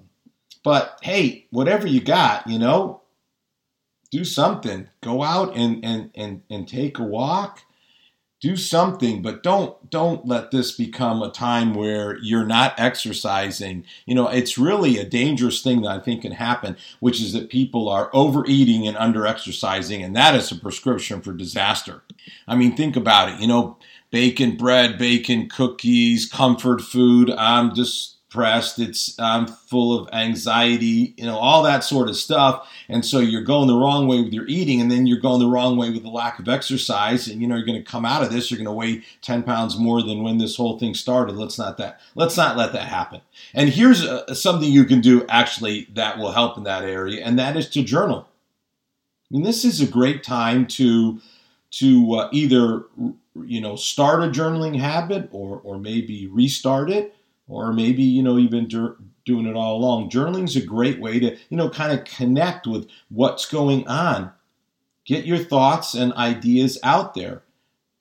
but 0.64 0.98
hey 1.02 1.48
whatever 1.50 1.88
you 1.88 2.00
got 2.00 2.48
you 2.48 2.58
know 2.58 3.02
do 4.12 4.24
something 4.24 4.88
go 5.02 5.24
out 5.24 5.54
and 5.56 5.84
and 5.84 6.10
and, 6.16 6.42
and 6.50 6.70
take 6.70 7.00
a 7.00 7.04
walk 7.04 7.64
do 8.42 8.58
something 8.58 9.22
but 9.22 9.44
don't 9.44 9.90
don't 9.90 10.28
let 10.28 10.50
this 10.50 10.72
become 10.72 11.22
a 11.22 11.32
time 11.32 11.74
where 11.76 12.18
you're 12.18 12.46
not 12.46 12.74
exercising. 12.78 13.86
You 14.06 14.16
know 14.16 14.28
it's 14.28 14.58
really 14.58 14.98
a 14.98 15.06
dangerous 15.06 15.62
thing 15.62 15.82
that 15.84 15.92
i 15.92 16.00
think 16.00 16.24
can 16.24 16.34
happen 16.34 16.76
which 17.00 17.22
is 17.22 17.34
that 17.34 17.50
people 17.50 17.88
are 17.88 18.10
overeating 18.14 18.88
and 18.88 18.98
under 18.98 19.26
exercising 19.28 20.04
and 20.04 20.16
that 20.16 20.36
is 20.36 20.52
a 20.52 20.56
prescription 20.56 21.22
for 21.22 21.34
disaster. 21.34 22.02
I 22.48 22.56
mean 22.56 22.76
think 22.76 22.96
about 22.96 23.30
it. 23.30 23.40
You 23.40 23.48
know 23.48 23.78
bacon 24.10 24.58
bread 24.58 24.98
bacon 24.98 25.48
cookies 25.48 26.26
comfort 26.26 26.82
food. 26.82 27.30
I'm 27.30 27.76
just 27.76 28.18
depressed, 28.32 28.80
it's 28.80 29.20
I'm 29.20 29.46
full 29.46 29.98
of 29.98 30.08
anxiety, 30.14 31.14
you 31.18 31.26
know, 31.26 31.38
all 31.38 31.64
that 31.64 31.84
sort 31.84 32.08
of 32.08 32.16
stuff. 32.16 32.70
And 32.88 33.06
so 33.06 33.20
you're 33.20 33.44
going 33.44 33.68
the 33.68 33.76
wrong 33.76 34.08
way 34.08 34.22
with 34.22 34.32
your 34.32 34.48
eating, 34.48 34.80
and 34.80 34.90
then 34.90 35.06
you're 35.06 35.20
going 35.20 35.42
the 35.42 35.50
wrong 35.50 35.76
way 35.76 35.92
with 35.92 36.04
the 36.04 36.10
lack 36.10 36.40
of 36.40 36.48
exercise. 36.48 37.28
And 37.28 37.42
you 37.42 37.48
know, 37.48 37.56
you're 37.56 37.66
going 37.66 37.84
to 37.84 37.92
come 37.92 38.06
out 38.06 38.24
of 38.24 38.32
this, 38.32 38.50
you're 38.50 38.58
going 38.58 38.66
to 38.66 38.72
weigh 38.72 39.04
10 39.22 39.44
pounds 39.44 39.78
more 39.78 40.02
than 40.02 40.24
when 40.24 40.38
this 40.38 40.56
whole 40.56 40.80
thing 40.80 40.94
started. 40.94 41.36
Let's 41.36 41.60
not 41.60 41.78
that. 41.78 42.00
Let's 42.16 42.38
not 42.38 42.56
let 42.56 42.72
that 42.72 42.88
happen. 42.88 43.20
And 43.54 43.70
here's 43.70 44.06
uh, 44.06 44.34
something 44.34 44.72
you 44.72 44.86
can 44.86 45.02
do 45.02 45.26
actually 45.28 45.88
that 45.94 46.18
will 46.18 46.32
help 46.32 46.58
in 46.58 46.64
that 46.64 46.86
area, 46.86 47.24
and 47.26 47.38
that 47.38 47.58
is 47.58 47.70
to 47.72 47.84
journal. 47.84 48.28
I 49.30 49.36
mean, 49.36 49.44
this 49.44 49.66
is 49.66 49.82
a 49.82 49.88
great 49.88 50.24
time 50.24 50.68
to 50.68 51.20
to 51.72 52.14
uh, 52.16 52.30
either 52.32 52.84
you 53.46 53.60
know 53.60 53.76
start 53.76 54.24
a 54.24 54.28
journaling 54.28 54.80
habit 54.80 55.28
or 55.34 55.60
or 55.66 55.78
maybe 55.78 56.28
restart 56.28 56.90
it 56.90 57.16
or 57.52 57.74
maybe 57.74 58.02
you 58.02 58.24
know 58.24 58.38
you've 58.38 58.52
been 58.52 58.68
dur- 58.68 58.98
doing 59.26 59.46
it 59.46 59.56
all 59.56 59.78
along. 59.78 60.10
Journaling 60.10 60.46
is 60.46 60.56
a 60.56 60.66
great 60.66 61.00
way 61.00 61.20
to 61.20 61.38
you 61.50 61.58
know 61.58 61.70
kind 61.70 61.92
of 61.92 62.06
connect 62.06 62.66
with 62.66 62.88
what's 63.10 63.46
going 63.46 63.88
on. 63.88 64.32
Get 65.06 65.26
your 65.26 65.38
thoughts 65.38 65.94
and 65.94 66.14
ideas 66.14 66.80
out 66.84 67.14
there. 67.14 67.44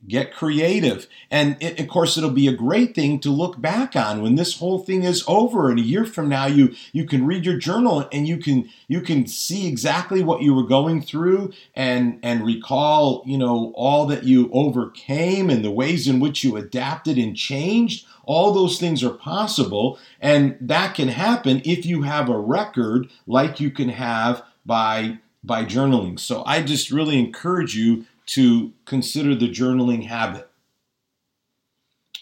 Get 0.09 0.33
creative. 0.33 1.07
And 1.31 1.57
it, 1.61 1.79
of 1.79 1.89
course 1.89 2.17
it'll 2.17 2.31
be 2.31 2.49
a 2.49 2.53
great 2.53 2.95
thing 2.95 3.21
to 3.21 3.31
look 3.31 3.61
back 3.61 3.95
on 3.95 4.23
when 4.23 4.35
this 4.35 4.59
whole 4.59 4.79
thing 4.79 5.03
is 5.03 5.25
over 5.29 5.71
and 5.71 5.79
a 5.79 5.83
year 5.83 6.05
from 6.05 6.29
now 6.29 6.47
you 6.47 6.75
you 6.93 7.05
can 7.05 7.27
read 7.27 7.45
your 7.45 7.59
journal 7.59 8.09
and 8.13 8.27
you 8.27 8.39
can 8.39 8.69
you 8.89 9.01
can 9.01 9.27
see 9.27 9.67
exactly 9.69 10.23
what 10.23 10.43
you 10.43 10.55
were 10.55 10.67
going 10.67 11.03
through 11.03 11.53
and 11.75 12.19
and 12.23 12.45
recall 12.45 13.23
you 13.27 13.37
know 13.37 13.73
all 13.75 14.07
that 14.07 14.25
you 14.25 14.51
overcame 14.53 15.51
and 15.51 15.65
the 15.65 15.71
ways 15.71 16.09
in 16.09 16.19
which 16.19 16.43
you 16.43 16.57
adapted 16.57 17.19
and 17.19 17.37
changed. 17.37 18.07
All 18.25 18.53
those 18.53 18.79
things 18.79 19.03
are 19.03 19.11
possible. 19.11 19.99
And 20.21 20.57
that 20.61 20.95
can 20.95 21.09
happen 21.09 21.63
if 21.65 21.85
you 21.85 22.03
have 22.03 22.29
a 22.29 22.39
record 22.39 23.09
like 23.27 23.61
you 23.61 23.71
can 23.71 23.91
have 23.91 24.43
by 24.65 25.19
by 25.43 25.65
journaling. 25.65 26.19
So 26.19 26.43
i 26.47 26.63
just 26.63 26.91
really 26.91 27.19
encourage 27.19 27.75
you 27.75 28.05
to 28.31 28.73
consider 28.85 29.35
the 29.35 29.49
journaling 29.49 30.07
habit. 30.07 30.49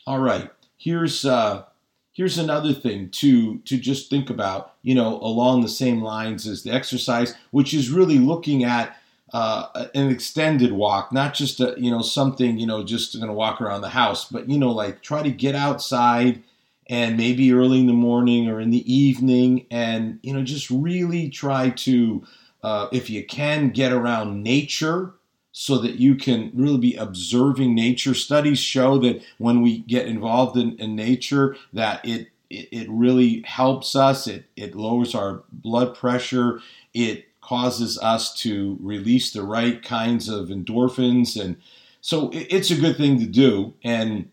All 0.07 0.21
right, 0.21 0.51
here's 0.79 1.27
uh, 1.27 1.65
here's 2.13 2.39
another 2.39 2.73
thing 2.73 3.11
to 3.11 3.59
to 3.59 3.77
just 3.79 4.09
think 4.09 4.31
about. 4.31 4.75
You 4.83 4.95
know, 4.95 5.21
along 5.21 5.61
the 5.61 5.69
same 5.69 6.01
lines 6.01 6.47
as 6.47 6.63
the 6.63 6.71
exercise, 6.71 7.35
which 7.51 7.75
is 7.75 7.91
really 7.91 8.19
looking 8.19 8.65
at 8.65 8.97
uh, 9.35 9.87
an 9.95 10.09
extended 10.09 10.73
walk, 10.73 11.13
not 11.13 11.35
just 11.35 11.61
a 11.61 11.75
you 11.77 11.91
know 11.91 12.01
something 12.01 12.59
you 12.59 12.67
know 12.67 12.83
just 12.83 13.15
going 13.15 13.29
to 13.29 13.35
walk 13.35 13.61
around 13.61 13.83
the 13.83 13.91
house, 13.91 14.25
but 14.31 14.49
you 14.49 14.59
know 14.59 14.73
like 14.73 15.03
try 15.03 15.23
to 15.23 15.31
get 15.31 15.55
outside 15.55 16.43
and 16.87 17.19
maybe 17.19 17.53
early 17.53 17.81
in 17.81 17.87
the 17.87 17.93
morning 17.93 18.49
or 18.49 18.63
in 18.63 18.71
the 18.71 18.91
evening, 18.93 19.67
and 19.71 20.19
you 20.23 20.33
know 20.33 20.43
just 20.43 20.71
really 20.71 21.29
try 21.29 21.69
to 21.69 22.25
uh, 22.63 22.89
if 22.93 23.11
you 23.11 23.27
can 23.27 23.69
get 23.69 23.93
around 23.93 24.43
nature 24.43 25.13
so 25.61 25.77
that 25.77 25.97
you 25.97 26.15
can 26.15 26.53
really 26.55 26.79
be 26.79 26.95
observing 26.95 27.75
nature. 27.75 28.15
Studies 28.15 28.61
show 28.61 28.97
that 28.99 29.21
when 29.39 29.61
we 29.61 29.79
get 29.79 30.07
involved 30.07 30.57
in, 30.57 30.77
in 30.79 30.95
nature, 30.95 31.57
that 31.73 32.01
it, 32.05 32.29
it, 32.49 32.89
really 32.89 33.43
helps 33.45 33.97
us. 33.97 34.29
It 34.29 34.45
it 34.55 34.77
lowers 34.77 35.17
our 35.17 35.43
blood 35.51 35.97
pressure. 35.97 36.61
It 36.95 37.27
causes 37.41 37.99
us 37.99 38.33
to 38.43 38.79
release 38.81 39.33
the 39.33 39.43
right 39.43 39.83
kinds 39.83 40.29
of 40.29 40.47
endorphins, 40.47 41.39
and 41.39 41.57
so 42.03 42.31
it, 42.31 42.47
it's 42.51 42.71
a 42.71 42.81
good 42.81 42.97
thing 42.97 43.19
to 43.19 43.27
do. 43.27 43.75
And 43.83 44.31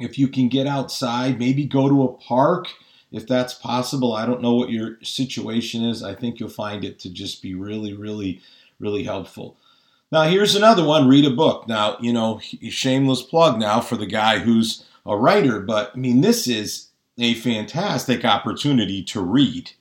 if 0.00 0.18
you 0.18 0.26
can 0.26 0.48
get 0.48 0.66
outside, 0.66 1.38
maybe 1.38 1.64
go 1.64 1.88
to 1.88 2.02
a 2.02 2.12
park 2.14 2.66
if 3.12 3.24
that's 3.24 3.54
possible. 3.54 4.14
I 4.14 4.26
don't 4.26 4.42
know 4.42 4.56
what 4.56 4.70
your 4.70 4.98
situation 5.04 5.84
is. 5.84 6.02
I 6.02 6.16
think 6.16 6.40
you'll 6.40 6.48
find 6.48 6.84
it 6.84 6.98
to 7.00 7.10
just 7.10 7.40
be 7.40 7.54
really, 7.54 7.94
really, 7.94 8.40
really 8.80 9.04
helpful. 9.04 9.56
Now, 10.12 10.22
here's 10.22 10.56
another 10.56 10.84
one 10.84 11.08
read 11.08 11.24
a 11.24 11.30
book. 11.30 11.68
Now, 11.68 11.96
you 12.00 12.12
know, 12.12 12.40
shameless 12.68 13.22
plug 13.22 13.58
now 13.58 13.80
for 13.80 13.96
the 13.96 14.06
guy 14.06 14.38
who's 14.38 14.84
a 15.06 15.16
writer, 15.16 15.60
but 15.60 15.92
I 15.94 15.98
mean, 15.98 16.20
this 16.20 16.48
is 16.48 16.88
a 17.18 17.34
fantastic 17.34 18.24
opportunity 18.24 19.02
to 19.04 19.20
read 19.20 19.72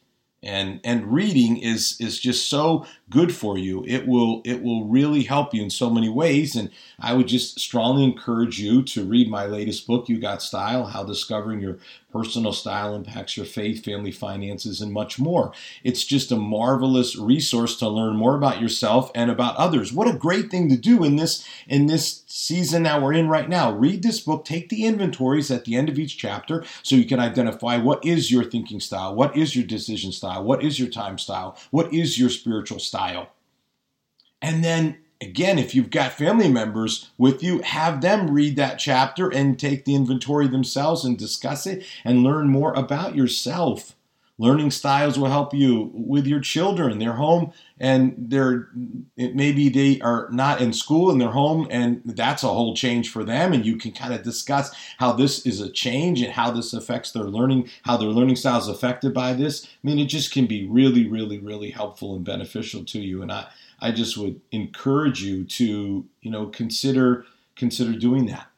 and 0.41 0.79
and 0.83 1.11
reading 1.11 1.57
is 1.57 1.97
is 1.99 2.19
just 2.19 2.49
so 2.49 2.85
good 3.09 3.33
for 3.33 3.57
you 3.57 3.83
it 3.87 4.07
will 4.07 4.41
it 4.45 4.61
will 4.61 4.85
really 4.85 5.23
help 5.23 5.53
you 5.53 5.63
in 5.63 5.69
so 5.69 5.89
many 5.89 6.09
ways 6.09 6.55
and 6.55 6.69
i 6.99 7.13
would 7.13 7.27
just 7.27 7.59
strongly 7.59 8.03
encourage 8.03 8.59
you 8.59 8.81
to 8.81 9.03
read 9.03 9.29
my 9.29 9.45
latest 9.45 9.87
book 9.87 10.07
you 10.07 10.19
got 10.19 10.41
style 10.41 10.85
how 10.85 11.03
discovering 11.03 11.59
your 11.59 11.77
personal 12.11 12.51
style 12.51 12.95
impacts 12.95 13.37
your 13.37 13.45
faith 13.45 13.83
family 13.83 14.11
finances 14.11 14.81
and 14.81 14.91
much 14.91 15.19
more 15.19 15.51
it's 15.83 16.03
just 16.03 16.31
a 16.31 16.35
marvelous 16.35 17.15
resource 17.15 17.75
to 17.75 17.87
learn 17.87 18.15
more 18.15 18.35
about 18.35 18.61
yourself 18.61 19.11
and 19.13 19.29
about 19.29 19.55
others 19.57 19.93
what 19.93 20.07
a 20.07 20.17
great 20.17 20.49
thing 20.49 20.69
to 20.69 20.77
do 20.77 21.03
in 21.03 21.15
this 21.15 21.47
in 21.67 21.85
this 21.85 22.23
season 22.27 22.83
that 22.83 23.01
we're 23.01 23.13
in 23.13 23.27
right 23.27 23.49
now 23.49 23.71
read 23.71 24.01
this 24.01 24.19
book 24.19 24.43
take 24.43 24.69
the 24.69 24.85
inventories 24.85 25.51
at 25.51 25.65
the 25.65 25.75
end 25.75 25.89
of 25.89 25.99
each 25.99 26.17
chapter 26.17 26.63
so 26.83 26.95
you 26.95 27.05
can 27.05 27.19
identify 27.19 27.77
what 27.77 28.03
is 28.03 28.31
your 28.31 28.43
thinking 28.43 28.79
style 28.79 29.13
what 29.13 29.35
is 29.35 29.55
your 29.55 29.65
decision 29.65 30.11
style? 30.11 30.43
What 30.43 30.63
is 30.63 30.79
your 30.79 30.89
time 30.89 31.17
style? 31.17 31.57
What 31.71 31.93
is 31.93 32.19
your 32.19 32.29
spiritual 32.29 32.79
style? 32.79 32.98
And 34.41 34.63
then 34.63 34.99
again, 35.21 35.59
if 35.59 35.75
you've 35.75 35.89
got 35.89 36.13
family 36.13 36.49
members 36.49 37.09
with 37.17 37.43
you, 37.43 37.59
have 37.59 38.01
them 38.01 38.31
read 38.31 38.55
that 38.55 38.79
chapter 38.79 39.29
and 39.29 39.59
take 39.59 39.85
the 39.85 39.95
inventory 39.95 40.47
themselves 40.47 41.03
and 41.03 41.17
discuss 41.17 41.67
it 41.67 41.85
and 42.03 42.23
learn 42.23 42.47
more 42.49 42.73
about 42.73 43.15
yourself. 43.15 43.95
Learning 44.39 44.71
styles 44.71 45.19
will 45.19 45.29
help 45.29 45.53
you 45.53 45.91
with 45.93 46.25
your 46.25 46.39
children. 46.39 46.97
They're 46.97 47.11
home 47.11 47.51
and 47.77 48.15
they're 48.17 48.69
maybe 49.17 49.67
they 49.67 49.99
are 49.99 50.29
not 50.31 50.61
in 50.61 50.71
school 50.71 51.11
and 51.11 51.19
they're 51.19 51.29
home, 51.29 51.67
and 51.69 52.01
that's 52.05 52.43
a 52.43 52.47
whole 52.47 52.73
change 52.73 53.09
for 53.11 53.25
them. 53.25 53.51
And 53.51 53.65
you 53.65 53.75
can 53.75 53.91
kind 53.91 54.13
of 54.13 54.23
discuss 54.23 54.73
how 54.97 55.11
this 55.11 55.45
is 55.45 55.59
a 55.59 55.69
change 55.69 56.21
and 56.21 56.31
how 56.31 56.51
this 56.51 56.71
affects 56.71 57.11
their 57.11 57.25
learning, 57.25 57.69
how 57.83 57.97
their 57.97 58.07
learning 58.07 58.37
style 58.37 58.59
is 58.59 58.69
affected 58.69 59.13
by 59.13 59.33
this. 59.33 59.65
I 59.65 59.67
mean, 59.83 59.99
it 59.99 60.05
just 60.05 60.31
can 60.31 60.45
be 60.45 60.65
really, 60.65 61.05
really, 61.05 61.37
really 61.37 61.71
helpful 61.71 62.15
and 62.15 62.23
beneficial 62.23 62.85
to 62.85 62.99
you. 62.99 63.21
And 63.21 63.33
I, 63.33 63.47
I 63.81 63.91
just 63.91 64.17
would 64.17 64.39
encourage 64.53 65.21
you 65.21 65.43
to, 65.43 66.05
you 66.21 66.31
know, 66.31 66.47
consider 66.47 67.25
consider 67.57 67.91
doing 67.91 68.25
that 68.27 68.48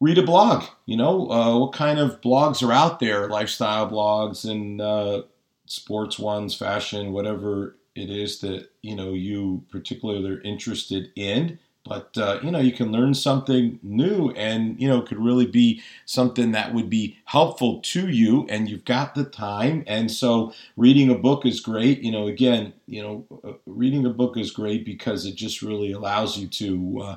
read 0.00 0.18
a 0.18 0.22
blog. 0.22 0.64
You 0.86 0.96
know, 0.96 1.30
uh, 1.30 1.58
what 1.58 1.72
kind 1.72 1.98
of 1.98 2.20
blogs 2.20 2.66
are 2.66 2.72
out 2.72 3.00
there? 3.00 3.28
Lifestyle 3.28 3.88
blogs 3.90 4.48
and 4.48 4.80
uh, 4.80 5.22
sports 5.66 6.18
ones, 6.18 6.54
fashion, 6.54 7.12
whatever 7.12 7.76
it 7.94 8.10
is 8.10 8.40
that 8.40 8.68
you 8.82 8.94
know 8.94 9.12
you 9.12 9.64
particularly 9.70 10.30
are 10.30 10.40
interested 10.42 11.10
in. 11.16 11.58
But 11.84 12.18
uh, 12.18 12.38
you 12.42 12.50
know, 12.50 12.58
you 12.58 12.72
can 12.72 12.92
learn 12.92 13.14
something 13.14 13.78
new, 13.82 14.30
and 14.32 14.78
you 14.80 14.88
know, 14.88 15.00
could 15.00 15.18
really 15.18 15.46
be 15.46 15.80
something 16.04 16.52
that 16.52 16.74
would 16.74 16.90
be 16.90 17.16
helpful 17.24 17.80
to 17.80 18.08
you, 18.08 18.46
and 18.50 18.68
you've 18.68 18.84
got 18.84 19.14
the 19.14 19.24
time. 19.24 19.84
And 19.86 20.10
so, 20.10 20.52
reading 20.76 21.08
a 21.08 21.14
book 21.14 21.46
is 21.46 21.60
great. 21.60 22.00
You 22.02 22.12
know, 22.12 22.26
again, 22.26 22.74
you 22.86 23.02
know, 23.02 23.40
uh, 23.42 23.52
reading 23.64 24.04
a 24.04 24.10
book 24.10 24.36
is 24.36 24.50
great 24.50 24.84
because 24.84 25.24
it 25.24 25.34
just 25.34 25.62
really 25.62 25.92
allows 25.92 26.36
you 26.36 26.46
to 26.48 27.00
uh, 27.02 27.16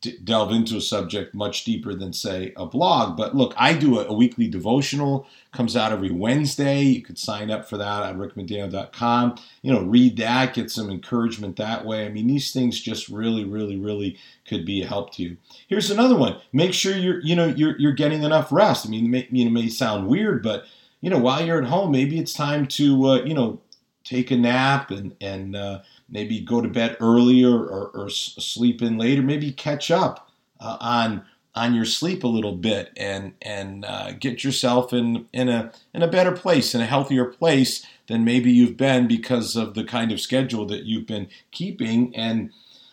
d- 0.00 0.18
delve 0.24 0.52
into 0.52 0.76
a 0.76 0.80
subject 0.80 1.34
much 1.34 1.64
deeper 1.64 1.94
than 1.94 2.12
say 2.12 2.52
a 2.56 2.66
blog. 2.66 3.16
But 3.16 3.36
look 3.36 3.54
i 3.56 3.72
do 3.74 3.98
a, 3.98 4.06
a, 4.06 4.12
weekly 4.12 4.48
devotional 4.48 5.26
comes 5.52 5.76
out 5.76 5.92
every 5.92 6.10
wednesday. 6.10 6.82
You 6.82 7.02
could 7.02 7.18
sign 7.18 7.50
up 7.50 7.68
for 7.68 7.76
that 7.76 8.02
at 8.02 8.16
rickmcdaniel.com 8.16 9.36
you 9.62 9.72
know 9.72 9.82
read 9.82 10.16
that 10.18 10.54
get 10.54 10.70
some 10.70 10.90
encouragement 10.90 11.56
that 11.56 11.84
way. 11.84 12.06
I 12.06 12.08
mean 12.08 12.26
these 12.26 12.52
things 12.52 12.80
just 12.80 13.08
really 13.08 13.44
really 13.44 13.76
really 13.76 14.18
could 14.46 14.64
be 14.64 14.82
a 14.82 14.86
help 14.86 15.14
to 15.14 15.22
you. 15.22 15.36
Here's 15.68 15.90
another 15.90 16.16
one. 16.16 16.40
Make 16.52 16.74
sure 16.74 16.96
you're 16.96 17.20
you 17.20 17.36
know 17.36 17.46
you're, 17.46 17.78
you're 17.78 17.92
getting 17.92 18.22
enough 18.22 18.52
rest. 18.52 18.86
I 18.86 18.90
mean 18.90 19.06
it 19.06 19.08
may, 19.08 19.28
you 19.30 19.44
know, 19.44 19.50
may 19.50 19.68
sound 19.68 20.08
weird 20.08 20.42
but 20.42 20.64
you 21.00 21.10
know 21.10 21.18
while 21.18 21.44
you're 21.44 21.62
at 21.62 21.68
home 21.68 21.92
maybe 21.92 22.18
it's 22.18 22.32
time 22.32 22.66
to 22.66 23.06
uh, 23.06 23.22
you 23.24 23.34
know 23.34 23.60
take 24.04 24.30
a 24.30 24.36
nap 24.36 24.90
and 24.90 25.14
and 25.20 25.54
uh, 25.54 25.80
maybe 26.10 26.40
go 26.40 26.60
to 26.60 26.68
bed 26.68 26.96
earlier 27.00 27.50
or, 27.50 27.88
or 27.88 28.10
sleep 28.10 28.82
in 28.82 28.98
later. 28.98 29.22
Maybe 29.22 29.52
catch 29.52 29.90
up 29.90 30.30
uh, 30.60 30.76
on 30.80 31.24
on 31.54 31.74
your 31.74 31.84
sleep 31.84 32.22
a 32.22 32.28
little 32.28 32.54
bit 32.54 32.92
and 32.96 33.34
and 33.42 33.84
uh, 33.84 34.12
get 34.12 34.44
yourself 34.44 34.92
in 34.92 35.26
in 35.32 35.48
a 35.48 35.72
in 35.94 36.02
a 36.02 36.08
better 36.08 36.32
place, 36.32 36.74
in 36.74 36.80
a 36.80 36.86
healthier 36.86 37.24
place 37.24 37.86
than 38.06 38.24
maybe 38.24 38.50
you've 38.50 38.76
been 38.76 39.06
because 39.06 39.56
of 39.56 39.74
the 39.74 39.84
kind 39.84 40.12
of 40.12 40.20
schedule 40.20 40.66
that 40.66 40.84
you've 40.84 41.06
been 41.06 41.28
keeping. 41.50 42.14
And 42.16 42.50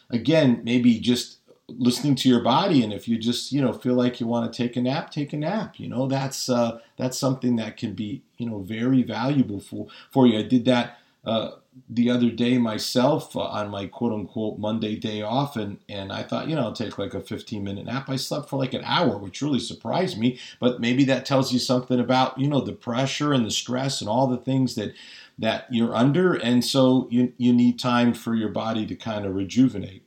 again, 0.10 0.62
maybe 0.64 1.00
just 1.00 1.38
listening 1.70 2.16
to 2.16 2.30
your 2.30 2.42
body 2.42 2.82
and 2.82 2.94
if 2.94 3.10
you 3.10 3.18
just 3.18 3.52
you 3.52 3.62
know 3.62 3.74
feel 3.74 3.94
like 3.94 4.22
you 4.22 4.28
want 4.28 4.52
to 4.52 4.58
take 4.58 4.78
a 4.78 4.82
nap 4.82 5.12
take 5.12 5.34
a 5.34 5.38
nap 5.38 5.78
you 5.78 5.90
know 5.90 6.08
that's 6.08 6.48
uh, 6.48 6.80
that's 6.96 7.18
something 7.18 7.58
that 7.58 7.76
can 7.76 7.94
be 7.94 8.22
you 8.38 8.50
know 8.50 8.60
very 8.60 9.04
valuable 9.04 9.60
for 9.60 9.88
for 10.10 10.26
you 10.26 10.40
i 10.40 10.42
did 10.42 10.64
that 10.64 10.98
uh, 11.28 11.52
the 11.90 12.10
other 12.10 12.32
day 12.32 12.58
myself 12.58 13.36
uh, 13.36 13.42
on 13.42 13.70
my 13.70 13.86
quote 13.86 14.14
unquote 14.14 14.58
Monday 14.58 14.96
day 14.96 15.22
off, 15.22 15.58
and, 15.58 15.78
and 15.90 16.12
I 16.12 16.24
thought, 16.24 16.48
you 16.48 16.56
know, 16.56 16.62
I'll 16.62 16.74
take 16.74 16.98
like 16.98 17.14
a 17.14 17.22
15 17.22 17.64
minute 17.64 17.86
nap. 17.86 18.10
I 18.10 18.16
slept 18.16 18.50
for 18.50 18.58
like 18.58 18.74
an 18.74 18.84
hour, 18.86 19.18
which 19.18 19.42
really 19.42 19.60
surprised 19.60 20.18
me. 20.18 20.40
But 20.60 20.80
maybe 20.80 21.04
that 21.06 21.26
tells 21.26 21.52
you 21.52 21.60
something 21.60 22.00
about, 22.00 22.40
you 22.40 22.48
know, 22.48 22.62
the 22.62 22.72
pressure 22.72 23.34
and 23.34 23.46
the 23.46 23.52
stress 23.52 24.00
and 24.02 24.10
all 24.10 24.28
the 24.28 24.38
things 24.38 24.76
that 24.76 24.94
that 25.38 25.68
you're 25.70 25.96
under. 25.96 26.34
And 26.34 26.66
so 26.66 27.08
you, 27.12 27.34
you 27.38 27.54
need 27.54 27.78
time 27.78 28.14
for 28.14 28.34
your 28.34 28.50
body 28.50 28.88
to 28.88 28.96
kind 28.96 29.26
of 29.26 29.36
rejuvenate. 29.36 30.04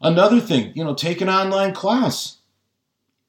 Another 0.00 0.40
thing, 0.40 0.72
you 0.76 0.84
know, 0.84 0.94
take 0.94 1.20
an 1.20 1.28
online 1.28 1.72
class 1.74 2.36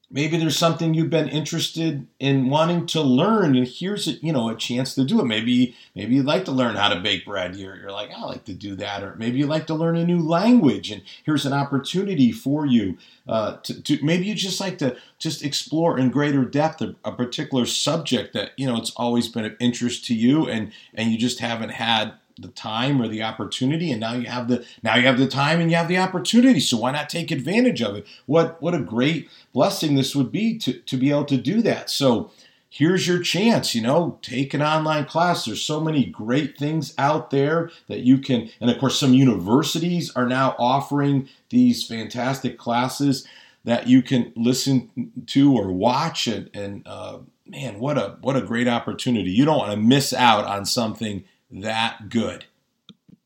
maybe 0.10 0.38
there's 0.38 0.58
something 0.58 0.94
you've 0.94 1.10
been 1.10 1.28
interested 1.28 2.08
in 2.20 2.50
wanting 2.50 2.86
to 2.88 3.02
learn 3.02 3.56
and 3.56 3.68
here's 3.68 4.08
a, 4.08 4.12
you 4.14 4.32
know 4.32 4.50
a 4.50 4.56
chance 4.56 4.96
to 4.96 5.04
do 5.04 5.20
it. 5.20 5.26
Maybe 5.26 5.76
maybe 5.96 6.16
you'd 6.16 6.26
like 6.26 6.46
to 6.46 6.52
learn 6.52 6.76
how 6.76 6.90
to 6.90 7.00
bake 7.00 7.26
bread. 7.26 7.56
You're, 7.56 7.76
you're 7.76 7.92
like 7.92 8.12
i 8.12 8.24
like 8.24 8.46
to 8.46 8.54
do 8.54 8.76
that 8.76 9.04
or 9.04 9.16
maybe 9.16 9.40
you'd 9.40 9.50
like 9.50 9.68
to 9.68 9.76
learn 9.76 9.98
a 9.98 10.06
new 10.06 10.20
language 10.20 10.92
and 10.92 11.02
here's 11.24 11.46
an 11.46 11.54
opportunity 11.54 12.32
for 12.32 12.66
you 12.66 12.98
uh, 13.28 13.58
to, 13.58 13.82
to, 13.84 14.04
maybe 14.04 14.26
you 14.26 14.34
just 14.34 14.60
like 14.60 14.78
to 14.78 14.96
just 15.20 15.44
explore 15.44 16.00
in 16.00 16.10
greater 16.10 16.46
depth 16.46 16.82
a, 16.82 16.96
a 17.04 17.12
particular 17.12 17.66
subject 17.66 18.34
that 18.34 18.52
you 18.58 18.66
know 18.66 18.78
it's 18.78 18.92
always 18.96 19.28
been 19.28 19.46
of 19.46 19.56
interest 19.60 20.06
to 20.06 20.14
you 20.14 20.48
and 20.48 20.72
and 20.94 21.12
you 21.12 21.18
just 21.18 21.40
haven't 21.40 21.70
had 21.70 22.14
the 22.38 22.50
time 22.50 23.02
or 23.02 23.08
the 23.08 23.24
opportunity, 23.24 23.92
and 23.92 24.00
now 24.00 24.14
you 24.14 24.28
have 24.28 24.48
the 24.48 24.66
now 24.84 24.96
you 24.96 25.08
have 25.08 25.20
the 25.20 25.28
time 25.28 25.60
and 25.60 25.72
you 25.72 25.78
have 25.78 25.88
the 25.88 25.98
opportunity. 25.98 26.60
So 26.60 26.78
why 26.78 26.92
not 26.92 27.10
take 27.10 27.32
advantage 27.32 27.82
of 27.82 27.96
it? 27.96 28.08
What 28.26 28.62
what 28.62 28.74
a 28.74 28.80
great 28.80 29.30
blessing 29.54 29.96
this 29.96 30.16
would 30.16 30.32
be 30.32 30.58
to 30.60 30.74
to 30.74 30.98
be 30.98 31.10
able 31.10 31.26
to 31.26 31.38
do 31.38 31.62
that. 31.62 31.90
So 31.90 32.32
here's 32.70 33.08
your 33.08 33.20
chance 33.20 33.74
you 33.74 33.82
know 33.82 34.20
take 34.22 34.54
an 34.54 34.62
online 34.62 35.06
class 35.06 35.46
there's 35.46 35.62
so 35.62 35.80
many 35.80 36.06
great 36.06 36.58
things 36.58 36.94
out 36.98 37.32
there 37.32 37.72
that 37.88 38.02
you 38.02 38.18
can 38.18 38.50
and 38.60 38.70
of 38.70 38.78
course 38.78 39.00
some 39.00 39.14
universities 39.14 40.14
are 40.16 40.28
now 40.28 40.56
offering 40.60 41.28
these 41.50 41.88
fantastic 41.88 42.58
classes 42.58 43.26
that 43.64 43.88
you 43.88 44.02
can 44.02 44.32
listen 44.36 45.12
to 45.26 45.54
or 45.58 45.72
watch 45.72 46.28
and, 46.28 46.50
and 46.54 46.84
uh, 46.86 47.18
man 47.46 47.80
what 47.80 47.98
a 47.98 48.18
what 48.22 48.36
a 48.36 48.42
great 48.42 48.68
opportunity 48.68 49.32
you 49.32 49.46
don't 49.46 49.60
want 49.60 49.72
to 49.72 49.78
miss 49.78 50.14
out 50.14 50.46
on 50.46 50.66
something 50.66 51.24
that 51.52 52.10
good. 52.10 52.46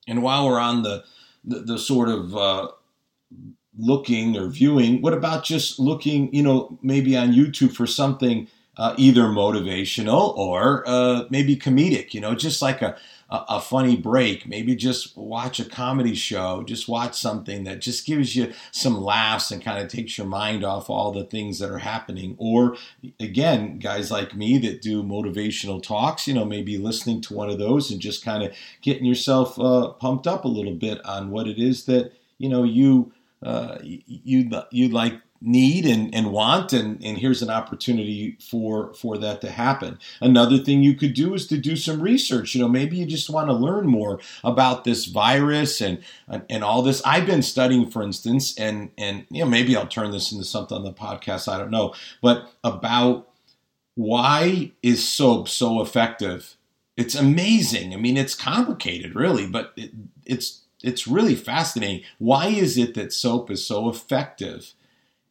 And 0.07 0.21
while 0.23 0.47
we're 0.47 0.59
on 0.59 0.83
the 0.83 1.03
the, 1.43 1.59
the 1.59 1.79
sort 1.79 2.09
of 2.09 2.35
uh, 2.35 2.67
looking 3.77 4.37
or 4.37 4.47
viewing 4.47 5.01
what 5.01 5.13
about 5.13 5.43
just 5.43 5.79
looking 5.79 6.31
you 6.35 6.43
know 6.43 6.77
maybe 6.83 7.15
on 7.15 7.31
youtube 7.31 7.73
for 7.73 7.87
something 7.87 8.45
uh, 8.77 8.95
either 8.97 9.23
motivational 9.23 10.35
or 10.37 10.83
uh, 10.87 11.25
maybe 11.29 11.55
comedic, 11.55 12.13
you 12.13 12.21
know, 12.21 12.33
just 12.33 12.61
like 12.61 12.81
a, 12.81 12.97
a, 13.31 13.45
a, 13.49 13.61
funny 13.61 13.95
break. 13.95 14.47
Maybe 14.47 14.75
just 14.75 15.15
watch 15.17 15.59
a 15.59 15.65
comedy 15.65 16.13
show, 16.13 16.63
just 16.63 16.87
watch 16.87 17.15
something 17.15 17.63
that 17.63 17.79
just 17.79 18.05
gives 18.05 18.35
you 18.35 18.53
some 18.71 19.01
laughs 19.01 19.51
and 19.51 19.63
kind 19.63 19.83
of 19.83 19.89
takes 19.89 20.17
your 20.17 20.27
mind 20.27 20.63
off 20.63 20.89
all 20.89 21.11
the 21.11 21.23
things 21.23 21.59
that 21.59 21.71
are 21.71 21.79
happening. 21.79 22.35
Or 22.37 22.75
again, 23.19 23.79
guys 23.79 24.11
like 24.11 24.35
me 24.35 24.57
that 24.59 24.81
do 24.81 25.01
motivational 25.01 25.81
talks, 25.81 26.27
you 26.27 26.33
know, 26.33 26.45
maybe 26.45 26.77
listening 26.77 27.21
to 27.21 27.33
one 27.33 27.49
of 27.49 27.57
those 27.57 27.89
and 27.89 28.01
just 28.01 28.23
kind 28.23 28.43
of 28.43 28.53
getting 28.81 29.05
yourself 29.05 29.57
uh, 29.57 29.89
pumped 29.93 30.27
up 30.27 30.43
a 30.43 30.49
little 30.49 30.75
bit 30.75 31.03
on 31.05 31.31
what 31.31 31.47
it 31.47 31.57
is 31.57 31.85
that, 31.85 32.13
you 32.37 32.49
know, 32.49 32.63
you. 32.63 33.11
Uh, 33.43 33.79
you 33.81 34.47
you 34.69 34.89
like 34.89 35.19
need 35.41 35.85
and, 35.85 36.13
and 36.13 36.31
want 36.31 36.71
and, 36.71 37.03
and 37.03 37.17
here's 37.17 37.41
an 37.41 37.49
opportunity 37.49 38.37
for 38.39 38.93
for 38.93 39.17
that 39.17 39.41
to 39.41 39.49
happen. 39.49 39.97
Another 40.21 40.57
thing 40.57 40.83
you 40.83 40.95
could 40.95 41.13
do 41.13 41.33
is 41.33 41.47
to 41.47 41.57
do 41.57 41.75
some 41.75 42.01
research. 42.01 42.53
You 42.53 42.61
know 42.61 42.69
maybe 42.69 42.97
you 42.97 43.05
just 43.05 43.29
want 43.29 43.47
to 43.47 43.53
learn 43.53 43.87
more 43.87 44.19
about 44.43 44.83
this 44.83 45.05
virus 45.05 45.81
and 45.81 46.03
and 46.49 46.63
all 46.63 46.81
this. 46.81 47.01
I've 47.05 47.25
been 47.25 47.41
studying 47.41 47.89
for 47.89 48.03
instance 48.03 48.57
and 48.57 48.91
and 48.97 49.25
you 49.29 49.43
know 49.43 49.49
maybe 49.49 49.75
i'll 49.75 49.87
turn 49.87 50.11
this 50.11 50.31
into 50.31 50.45
something 50.45 50.77
on 50.77 50.83
the 50.83 50.93
podcast 50.93 51.51
i 51.51 51.57
don't 51.57 51.71
know 51.71 51.93
but 52.21 52.51
about 52.63 53.27
why 53.95 54.71
is 54.81 55.07
soap 55.07 55.49
so 55.49 55.81
effective? 55.81 56.55
It's 56.97 57.15
amazing. 57.15 57.93
I 57.93 57.97
mean 57.97 58.17
it's 58.17 58.35
complicated 58.35 59.15
really 59.15 59.47
but 59.47 59.73
it, 59.75 59.91
it's 60.25 60.61
it's 60.83 61.07
really 61.07 61.35
fascinating. 61.35 62.03
Why 62.17 62.47
is 62.47 62.77
it 62.77 62.95
that 62.95 63.13
soap 63.13 63.51
is 63.51 63.65
so 63.65 63.89
effective 63.89 64.73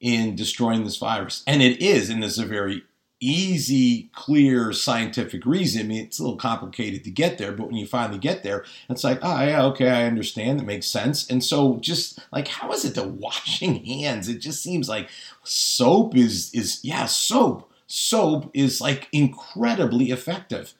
in 0.01 0.35
destroying 0.35 0.85
this 0.85 0.97
virus. 0.97 1.43
And 1.47 1.63
it 1.63 1.83
is, 1.83 2.11
and 2.11 2.23
there's 2.23 2.39
a 2.39 2.47
very 2.47 2.83
easy, 3.21 4.11
clear 4.15 4.73
scientific 4.73 5.45
reason. 5.45 5.83
I 5.83 5.85
mean, 5.85 6.05
it's 6.05 6.19
a 6.19 6.23
little 6.23 6.39
complicated 6.39 7.05
to 7.05 7.11
get 7.11 7.37
there, 7.37 7.53
but 7.53 7.67
when 7.67 7.77
you 7.77 7.87
finally 7.87 8.19
get 8.19 8.43
there, 8.43 8.65
it's 8.89 9.05
like, 9.05 9.19
oh, 9.23 9.43
yeah, 9.43 9.63
okay, 9.67 9.91
I 9.91 10.05
understand. 10.05 10.59
That 10.59 10.67
makes 10.67 10.87
sense. 10.87 11.29
And 11.31 11.45
so, 11.45 11.79
just 11.81 12.19
like, 12.33 12.49
how 12.49 12.73
is 12.73 12.85
it 12.85 12.95
the 12.95 13.07
washing 13.07 13.85
hands? 13.85 14.29
It 14.29 14.39
just 14.39 14.63
seems 14.63 14.89
like 14.89 15.11
soap 15.45 16.17
is, 16.17 16.53
is 16.55 16.81
yeah, 16.83 17.07
soap. 17.07 17.71
Soap 17.87 18.51
is 18.55 18.81
like 18.81 19.09
incredibly 19.13 20.11
effective. 20.11 20.75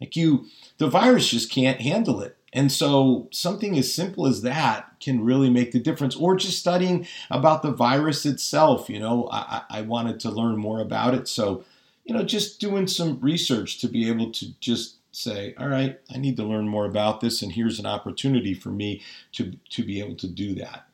Like, 0.00 0.16
you, 0.16 0.46
the 0.78 0.88
virus 0.88 1.28
just 1.28 1.50
can't 1.50 1.80
handle 1.80 2.22
it. 2.22 2.36
And 2.52 2.72
so, 2.72 3.28
something 3.32 3.76
as 3.76 3.92
simple 3.92 4.26
as 4.26 4.40
that 4.42 4.95
can 5.06 5.24
really 5.24 5.48
make 5.48 5.70
the 5.72 5.80
difference. 5.80 6.16
Or 6.16 6.36
just 6.36 6.58
studying 6.58 7.06
about 7.30 7.62
the 7.62 7.70
virus 7.70 8.26
itself. 8.26 8.90
You 8.90 9.00
know, 9.00 9.28
I, 9.32 9.62
I 9.70 9.80
wanted 9.82 10.20
to 10.20 10.30
learn 10.30 10.56
more 10.56 10.80
about 10.80 11.14
it. 11.14 11.28
So, 11.28 11.64
you 12.04 12.14
know, 12.14 12.24
just 12.24 12.60
doing 12.60 12.86
some 12.86 13.18
research 13.20 13.80
to 13.80 13.88
be 13.88 14.08
able 14.08 14.30
to 14.32 14.46
just 14.60 14.96
say, 15.12 15.54
all 15.58 15.68
right, 15.68 15.98
I 16.14 16.18
need 16.18 16.36
to 16.36 16.44
learn 16.44 16.68
more 16.68 16.84
about 16.84 17.20
this, 17.20 17.40
and 17.40 17.52
here's 17.52 17.78
an 17.78 17.86
opportunity 17.86 18.52
for 18.52 18.68
me 18.68 19.02
to, 19.32 19.54
to 19.70 19.82
be 19.82 19.98
able 19.98 20.16
to 20.16 20.28
do 20.28 20.54
that. 20.56 20.86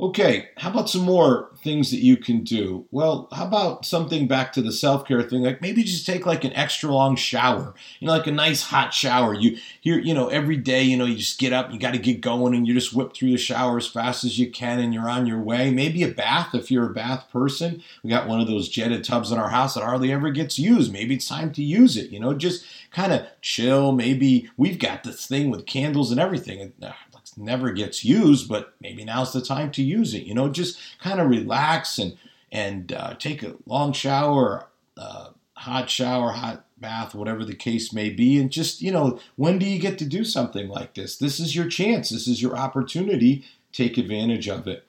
Okay, 0.00 0.50
how 0.56 0.70
about 0.70 0.88
some 0.88 1.00
more 1.02 1.50
things 1.64 1.90
that 1.90 1.98
you 1.98 2.16
can 2.16 2.44
do? 2.44 2.86
Well, 2.92 3.26
how 3.32 3.44
about 3.44 3.84
something 3.84 4.28
back 4.28 4.52
to 4.52 4.62
the 4.62 4.70
self-care 4.70 5.24
thing? 5.24 5.42
Like 5.42 5.60
maybe 5.60 5.82
just 5.82 6.06
take 6.06 6.24
like 6.24 6.44
an 6.44 6.52
extra 6.52 6.88
long 6.92 7.16
shower. 7.16 7.74
You 7.98 8.06
know, 8.06 8.12
like 8.12 8.28
a 8.28 8.32
nice 8.32 8.62
hot 8.62 8.94
shower. 8.94 9.34
You 9.34 9.58
here, 9.80 9.98
you 9.98 10.14
know, 10.14 10.28
every 10.28 10.56
day, 10.56 10.84
you 10.84 10.96
know, 10.96 11.04
you 11.04 11.16
just 11.16 11.40
get 11.40 11.52
up, 11.52 11.72
you 11.72 11.80
got 11.80 11.94
to 11.94 11.98
get 11.98 12.20
going 12.20 12.54
and 12.54 12.64
you 12.64 12.74
just 12.74 12.94
whip 12.94 13.12
through 13.12 13.32
the 13.32 13.38
shower 13.38 13.76
as 13.76 13.88
fast 13.88 14.22
as 14.22 14.38
you 14.38 14.48
can 14.48 14.78
and 14.78 14.94
you're 14.94 15.10
on 15.10 15.26
your 15.26 15.40
way. 15.40 15.72
Maybe 15.72 16.04
a 16.04 16.08
bath 16.08 16.54
if 16.54 16.70
you're 16.70 16.90
a 16.90 16.94
bath 16.94 17.28
person. 17.32 17.82
We 18.04 18.10
got 18.10 18.28
one 18.28 18.40
of 18.40 18.46
those 18.46 18.68
jetted 18.68 19.02
tubs 19.02 19.32
in 19.32 19.38
our 19.38 19.50
house 19.50 19.74
that 19.74 19.82
hardly 19.82 20.12
ever 20.12 20.30
gets 20.30 20.60
used. 20.60 20.92
Maybe 20.92 21.16
it's 21.16 21.26
time 21.26 21.52
to 21.54 21.62
use 21.64 21.96
it, 21.96 22.10
you 22.10 22.20
know, 22.20 22.34
just 22.34 22.64
kind 22.92 23.12
of 23.12 23.26
chill. 23.42 23.90
Maybe 23.90 24.48
we've 24.56 24.78
got 24.78 25.02
this 25.02 25.26
thing 25.26 25.50
with 25.50 25.66
candles 25.66 26.12
and 26.12 26.20
everything. 26.20 26.72
Uh, 26.80 26.92
Never 27.38 27.70
gets 27.70 28.04
used, 28.04 28.48
but 28.48 28.74
maybe 28.80 29.04
now's 29.04 29.32
the 29.32 29.40
time 29.40 29.70
to 29.72 29.82
use 29.82 30.12
it. 30.14 30.24
You 30.24 30.34
know, 30.34 30.48
just 30.48 30.78
kind 31.00 31.20
of 31.20 31.28
relax 31.28 31.98
and 31.98 32.16
and 32.50 32.92
uh, 32.92 33.14
take 33.14 33.42
a 33.42 33.54
long 33.66 33.92
shower, 33.92 34.68
uh, 34.96 35.30
hot 35.54 35.90
shower, 35.90 36.32
hot 36.32 36.64
bath, 36.78 37.14
whatever 37.14 37.44
the 37.44 37.54
case 37.54 37.92
may 37.92 38.10
be, 38.10 38.38
and 38.38 38.50
just 38.50 38.82
you 38.82 38.90
know, 38.90 39.20
when 39.36 39.58
do 39.58 39.66
you 39.66 39.78
get 39.78 39.98
to 39.98 40.04
do 40.04 40.24
something 40.24 40.68
like 40.68 40.94
this? 40.94 41.16
This 41.16 41.38
is 41.38 41.54
your 41.54 41.68
chance. 41.68 42.10
This 42.10 42.26
is 42.26 42.42
your 42.42 42.56
opportunity. 42.56 43.44
Take 43.72 43.98
advantage 43.98 44.48
of 44.48 44.66
it. 44.66 44.84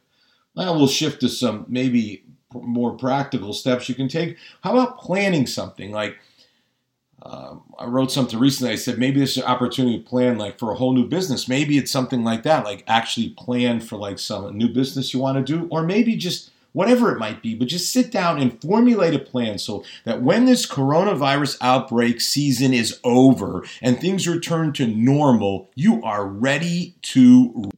Now 0.55 0.73
we'll 0.73 0.87
shift 0.87 1.21
to 1.21 1.29
some 1.29 1.65
maybe 1.67 2.23
more 2.53 2.97
practical 2.97 3.53
steps 3.53 3.87
you 3.87 3.95
can 3.95 4.07
take. 4.07 4.37
How 4.63 4.71
about 4.71 4.97
planning 4.97 5.45
something 5.45 5.91
like 5.91 6.17
um, 7.21 7.63
I 7.77 7.85
wrote 7.85 8.11
something 8.11 8.39
recently. 8.39 8.71
I 8.71 8.75
said 8.75 8.97
maybe 8.97 9.19
this 9.19 9.31
is 9.31 9.37
an 9.37 9.43
opportunity 9.43 9.99
to 9.99 10.09
plan 10.09 10.37
like 10.37 10.57
for 10.57 10.71
a 10.71 10.75
whole 10.75 10.93
new 10.93 11.07
business. 11.07 11.47
Maybe 11.47 11.77
it's 11.77 11.91
something 11.91 12.23
like 12.23 12.43
that, 12.43 12.63
like 12.63 12.83
actually 12.87 13.29
plan 13.29 13.81
for 13.81 13.97
like 13.97 14.19
some 14.19 14.57
new 14.57 14.69
business 14.69 15.13
you 15.13 15.19
want 15.19 15.37
to 15.37 15.43
do, 15.43 15.67
or 15.69 15.83
maybe 15.83 16.15
just 16.15 16.51
whatever 16.71 17.13
it 17.13 17.19
might 17.19 17.41
be. 17.41 17.55
But 17.55 17.67
just 17.67 17.91
sit 17.91 18.11
down 18.11 18.39
and 18.39 18.61
formulate 18.61 19.13
a 19.13 19.19
plan 19.19 19.57
so 19.57 19.83
that 20.05 20.21
when 20.21 20.45
this 20.45 20.65
coronavirus 20.65 21.57
outbreak 21.61 22.21
season 22.21 22.73
is 22.73 22.99
over 23.03 23.63
and 23.81 23.99
things 23.99 24.27
return 24.27 24.71
to 24.73 24.87
normal, 24.87 25.69
you 25.75 26.01
are 26.03 26.25
ready 26.25 26.95
to. 27.03 27.69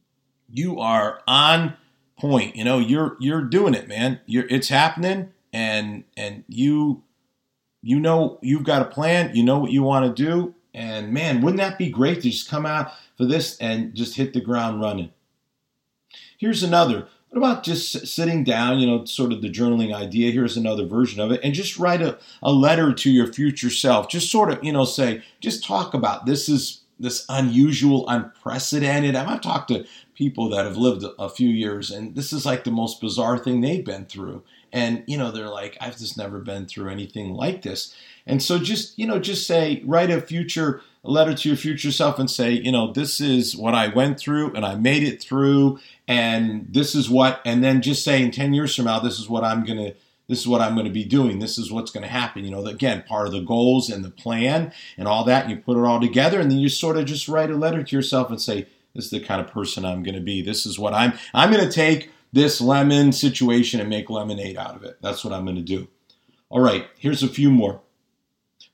You 0.54 0.80
are 0.80 1.22
on 1.26 1.78
point. 2.18 2.56
You 2.56 2.64
know, 2.64 2.78
you're 2.78 3.16
you're 3.18 3.42
doing 3.42 3.74
it, 3.74 3.88
man. 3.88 4.20
You're 4.26 4.46
it's 4.48 4.68
happening, 4.68 5.32
and 5.52 6.04
and 6.16 6.44
you 6.46 7.02
you 7.82 7.98
know 7.98 8.38
you've 8.42 8.64
got 8.64 8.82
a 8.82 8.86
plan, 8.86 9.34
you 9.34 9.42
know 9.42 9.58
what 9.58 9.72
you 9.72 9.82
want 9.82 10.16
to 10.16 10.22
do, 10.22 10.54
and 10.72 11.12
man, 11.12 11.42
wouldn't 11.42 11.60
that 11.60 11.78
be 11.78 11.90
great 11.90 12.22
to 12.22 12.30
just 12.30 12.48
come 12.48 12.64
out 12.64 12.92
for 13.16 13.26
this 13.26 13.58
and 13.58 13.94
just 13.94 14.16
hit 14.16 14.32
the 14.32 14.40
ground 14.40 14.80
running? 14.80 15.10
Here's 16.38 16.62
another. 16.62 17.08
What 17.28 17.38
about 17.38 17.62
just 17.64 18.06
sitting 18.06 18.44
down, 18.44 18.78
you 18.78 18.86
know, 18.86 19.06
sort 19.06 19.32
of 19.32 19.40
the 19.40 19.50
journaling 19.50 19.94
idea? 19.94 20.30
Here's 20.30 20.56
another 20.56 20.86
version 20.86 21.20
of 21.20 21.32
it, 21.32 21.40
and 21.42 21.54
just 21.54 21.78
write 21.78 22.02
a, 22.02 22.18
a 22.42 22.52
letter 22.52 22.92
to 22.92 23.10
your 23.10 23.32
future 23.32 23.70
self. 23.70 24.08
Just 24.08 24.30
sort 24.30 24.50
of, 24.52 24.62
you 24.62 24.72
know, 24.72 24.84
say, 24.84 25.22
just 25.40 25.64
talk 25.64 25.94
about 25.94 26.26
this 26.26 26.48
is 26.48 26.82
this 27.00 27.24
unusual, 27.28 28.08
unprecedented. 28.08 29.16
I've 29.16 29.40
talked 29.40 29.68
to 29.68 29.84
people 30.14 30.48
that 30.50 30.64
have 30.64 30.76
lived 30.76 31.04
a 31.18 31.28
few 31.28 31.48
years, 31.48 31.90
and 31.90 32.14
this 32.14 32.32
is 32.32 32.46
like 32.46 32.64
the 32.64 32.70
most 32.70 33.00
bizarre 33.00 33.38
thing 33.38 33.60
they've 33.60 33.84
been 33.84 34.04
through 34.04 34.42
and 34.72 35.04
you 35.06 35.18
know 35.18 35.30
they're 35.30 35.48
like 35.48 35.76
i've 35.80 35.98
just 35.98 36.16
never 36.16 36.38
been 36.38 36.66
through 36.66 36.88
anything 36.88 37.34
like 37.34 37.62
this. 37.62 37.94
And 38.26 38.42
so 38.42 38.58
just 38.58 38.98
you 38.98 39.06
know 39.06 39.18
just 39.18 39.46
say 39.46 39.82
write 39.84 40.10
a 40.10 40.20
future 40.20 40.80
a 41.04 41.10
letter 41.10 41.34
to 41.34 41.48
your 41.48 41.56
future 41.56 41.90
self 41.90 42.18
and 42.18 42.30
say 42.30 42.52
you 42.52 42.70
know 42.70 42.92
this 42.92 43.20
is 43.20 43.56
what 43.56 43.74
i 43.74 43.88
went 43.88 44.18
through 44.18 44.54
and 44.54 44.64
i 44.64 44.76
made 44.76 45.02
it 45.02 45.20
through 45.20 45.80
and 46.06 46.68
this 46.70 46.94
is 46.94 47.10
what 47.10 47.40
and 47.44 47.64
then 47.64 47.82
just 47.82 48.04
say 48.04 48.22
in 48.22 48.30
10 48.30 48.54
years 48.54 48.76
from 48.76 48.84
now 48.84 49.00
this 49.00 49.18
is 49.18 49.28
what 49.28 49.42
i'm 49.42 49.64
going 49.64 49.78
to 49.78 49.94
this 50.28 50.38
is 50.40 50.48
what 50.48 50.60
i'm 50.60 50.74
going 50.74 50.86
to 50.86 50.92
be 50.92 51.04
doing. 51.04 51.40
This 51.40 51.58
is 51.58 51.70
what's 51.70 51.90
going 51.90 52.04
to 52.04 52.08
happen. 52.08 52.44
You 52.44 52.52
know 52.52 52.64
again 52.64 53.04
part 53.06 53.26
of 53.26 53.32
the 53.32 53.40
goals 53.40 53.90
and 53.90 54.04
the 54.04 54.10
plan 54.10 54.72
and 54.96 55.06
all 55.08 55.24
that 55.24 55.50
you 55.50 55.56
put 55.56 55.76
it 55.76 55.84
all 55.84 56.00
together 56.00 56.40
and 56.40 56.50
then 56.50 56.58
you 56.58 56.68
sort 56.68 56.96
of 56.96 57.04
just 57.04 57.28
write 57.28 57.50
a 57.50 57.56
letter 57.56 57.82
to 57.82 57.96
yourself 57.96 58.30
and 58.30 58.40
say 58.40 58.66
this 58.94 59.06
is 59.06 59.10
the 59.10 59.20
kind 59.20 59.40
of 59.40 59.52
person 59.52 59.84
i'm 59.84 60.02
going 60.02 60.14
to 60.14 60.20
be. 60.20 60.40
This 60.40 60.64
is 60.64 60.78
what 60.78 60.94
i'm 60.94 61.12
i'm 61.34 61.52
going 61.52 61.66
to 61.66 61.72
take 61.72 62.10
this 62.32 62.60
lemon 62.60 63.12
situation 63.12 63.80
and 63.80 63.90
make 63.90 64.08
lemonade 64.08 64.56
out 64.56 64.74
of 64.74 64.84
it. 64.84 64.98
That's 65.02 65.24
what 65.24 65.34
I'm 65.34 65.44
going 65.44 65.56
to 65.56 65.62
do. 65.62 65.88
All 66.48 66.60
right, 66.60 66.86
here's 66.98 67.22
a 67.22 67.28
few 67.28 67.50
more. 67.50 67.80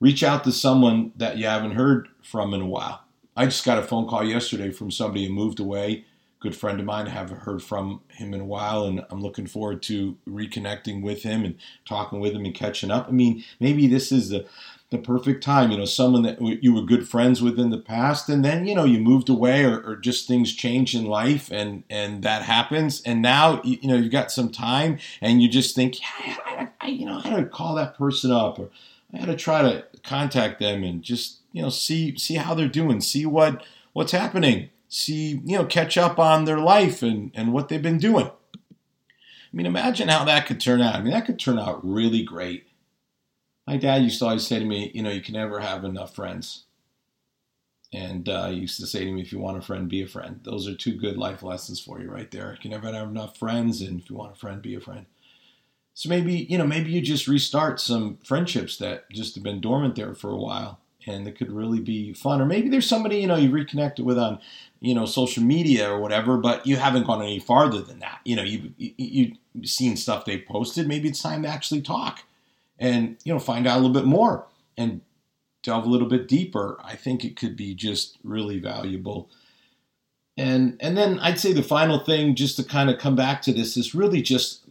Reach 0.00 0.22
out 0.22 0.44
to 0.44 0.52
someone 0.52 1.12
that 1.16 1.38
you 1.38 1.46
haven't 1.46 1.72
heard 1.72 2.08
from 2.22 2.54
in 2.54 2.60
a 2.60 2.66
while. 2.66 3.02
I 3.36 3.46
just 3.46 3.64
got 3.64 3.78
a 3.78 3.82
phone 3.82 4.08
call 4.08 4.24
yesterday 4.24 4.70
from 4.70 4.90
somebody 4.90 5.26
who 5.26 5.32
moved 5.32 5.60
away 5.60 6.04
good 6.40 6.56
friend 6.56 6.78
of 6.78 6.86
mine. 6.86 7.06
I 7.06 7.10
haven't 7.10 7.40
heard 7.40 7.62
from 7.62 8.00
him 8.08 8.32
in 8.32 8.40
a 8.40 8.44
while, 8.44 8.84
and 8.84 9.04
I'm 9.10 9.20
looking 9.20 9.46
forward 9.46 9.82
to 9.84 10.16
reconnecting 10.28 11.02
with 11.02 11.22
him 11.22 11.44
and 11.44 11.56
talking 11.84 12.20
with 12.20 12.32
him 12.32 12.44
and 12.44 12.54
catching 12.54 12.90
up. 12.90 13.08
I 13.08 13.12
mean, 13.12 13.44
maybe 13.60 13.86
this 13.86 14.12
is 14.12 14.28
the 14.30 14.46
the 14.90 14.98
perfect 14.98 15.42
time. 15.42 15.70
You 15.70 15.78
know, 15.78 15.84
someone 15.84 16.22
that 16.22 16.40
you 16.40 16.72
were 16.72 16.82
good 16.82 17.08
friends 17.08 17.42
with 17.42 17.58
in 17.58 17.70
the 17.70 17.78
past, 17.78 18.28
and 18.28 18.44
then 18.44 18.66
you 18.66 18.74
know 18.74 18.84
you 18.84 18.98
moved 18.98 19.28
away, 19.28 19.64
or, 19.64 19.80
or 19.80 19.96
just 19.96 20.26
things 20.26 20.54
change 20.54 20.94
in 20.94 21.04
life, 21.04 21.50
and 21.50 21.82
and 21.90 22.22
that 22.22 22.42
happens. 22.42 23.02
And 23.02 23.20
now 23.20 23.60
you, 23.64 23.88
know 23.88 23.96
you've 23.96 24.12
got 24.12 24.30
some 24.32 24.50
time, 24.50 24.98
and 25.20 25.42
you 25.42 25.48
just 25.48 25.74
think, 25.74 26.00
yeah, 26.00 26.36
I, 26.46 26.68
I, 26.80 26.86
you 26.88 27.06
know, 27.06 27.18
I 27.18 27.30
got 27.30 27.36
to 27.36 27.46
call 27.46 27.74
that 27.74 27.98
person 27.98 28.30
up, 28.30 28.58
or 28.58 28.70
I 29.12 29.18
got 29.18 29.26
to 29.26 29.36
try 29.36 29.62
to 29.62 29.84
contact 30.02 30.60
them, 30.60 30.84
and 30.84 31.02
just 31.02 31.38
you 31.52 31.62
know 31.62 31.70
see 31.70 32.16
see 32.16 32.34
how 32.34 32.54
they're 32.54 32.68
doing, 32.68 33.00
see 33.00 33.26
what 33.26 33.64
what's 33.92 34.12
happening, 34.12 34.70
see 34.88 35.40
you 35.44 35.58
know 35.58 35.66
catch 35.66 35.96
up 35.96 36.18
on 36.18 36.44
their 36.44 36.58
life 36.58 37.02
and 37.02 37.30
and 37.34 37.52
what 37.52 37.68
they've 37.68 37.82
been 37.82 37.98
doing. 37.98 38.26
I 38.26 39.56
mean, 39.56 39.66
imagine 39.66 40.08
how 40.08 40.24
that 40.24 40.46
could 40.46 40.60
turn 40.60 40.82
out. 40.82 40.96
I 40.96 41.00
mean, 41.00 41.12
that 41.12 41.24
could 41.24 41.38
turn 41.38 41.58
out 41.58 41.80
really 41.82 42.22
great 42.22 42.68
my 43.68 43.76
dad 43.76 44.02
used 44.02 44.18
to 44.20 44.24
always 44.24 44.46
say 44.46 44.58
to 44.58 44.64
me, 44.64 44.90
you 44.94 45.02
know, 45.02 45.10
you 45.10 45.20
can 45.20 45.34
never 45.34 45.60
have 45.60 45.84
enough 45.84 46.14
friends. 46.14 46.64
And 47.92 48.26
uh, 48.26 48.48
he 48.48 48.60
used 48.60 48.80
to 48.80 48.86
say 48.86 49.04
to 49.04 49.12
me, 49.12 49.20
if 49.20 49.30
you 49.30 49.38
want 49.38 49.58
a 49.58 49.60
friend, 49.60 49.90
be 49.90 50.00
a 50.02 50.06
friend. 50.06 50.40
Those 50.42 50.66
are 50.66 50.74
two 50.74 50.96
good 50.96 51.18
life 51.18 51.42
lessons 51.42 51.78
for 51.78 52.00
you 52.00 52.10
right 52.10 52.30
there. 52.30 52.52
You 52.52 52.58
can 52.58 52.70
never 52.70 52.90
have 52.90 53.08
enough 53.08 53.36
friends, 53.36 53.82
and 53.82 54.00
if 54.00 54.08
you 54.08 54.16
want 54.16 54.32
a 54.32 54.38
friend, 54.38 54.62
be 54.62 54.74
a 54.74 54.80
friend. 54.80 55.04
So 55.92 56.08
maybe, 56.08 56.32
you 56.32 56.56
know, 56.56 56.66
maybe 56.66 56.90
you 56.92 57.02
just 57.02 57.28
restart 57.28 57.78
some 57.78 58.16
friendships 58.24 58.78
that 58.78 59.10
just 59.10 59.34
have 59.34 59.44
been 59.44 59.60
dormant 59.60 59.96
there 59.96 60.14
for 60.14 60.30
a 60.30 60.38
while 60.38 60.80
and 61.06 61.26
it 61.26 61.38
could 61.38 61.50
really 61.50 61.80
be 61.80 62.12
fun. 62.12 62.40
Or 62.40 62.46
maybe 62.46 62.68
there's 62.68 62.88
somebody, 62.88 63.18
you 63.18 63.26
know, 63.26 63.36
you 63.36 63.50
reconnected 63.50 64.04
with 64.04 64.18
on, 64.18 64.40
you 64.80 64.94
know, 64.94 65.06
social 65.06 65.42
media 65.42 65.90
or 65.90 66.00
whatever, 66.00 66.36
but 66.36 66.66
you 66.66 66.76
haven't 66.76 67.06
gone 67.06 67.22
any 67.22 67.38
farther 67.38 67.80
than 67.80 68.00
that. 68.00 68.20
You 68.24 68.36
know, 68.36 68.42
you, 68.42 68.72
you, 68.76 68.92
you've 69.54 69.68
seen 69.68 69.96
stuff 69.96 70.24
they 70.24 70.40
posted. 70.40 70.88
Maybe 70.88 71.08
it's 71.08 71.22
time 71.22 71.42
to 71.42 71.48
actually 71.48 71.82
talk 71.82 72.24
and 72.78 73.16
you 73.24 73.32
know 73.32 73.38
find 73.38 73.66
out 73.66 73.74
a 73.74 73.80
little 73.80 73.92
bit 73.92 74.04
more 74.04 74.46
and 74.76 75.00
delve 75.62 75.84
a 75.84 75.88
little 75.88 76.08
bit 76.08 76.28
deeper 76.28 76.78
i 76.84 76.94
think 76.94 77.24
it 77.24 77.36
could 77.36 77.56
be 77.56 77.74
just 77.74 78.18
really 78.22 78.58
valuable 78.58 79.28
and 80.36 80.76
and 80.80 80.96
then 80.96 81.18
i'd 81.20 81.38
say 81.38 81.52
the 81.52 81.62
final 81.62 81.98
thing 81.98 82.34
just 82.34 82.56
to 82.56 82.62
kind 82.62 82.88
of 82.88 82.98
come 82.98 83.16
back 83.16 83.42
to 83.42 83.52
this 83.52 83.76
is 83.76 83.94
really 83.94 84.22
just 84.22 84.62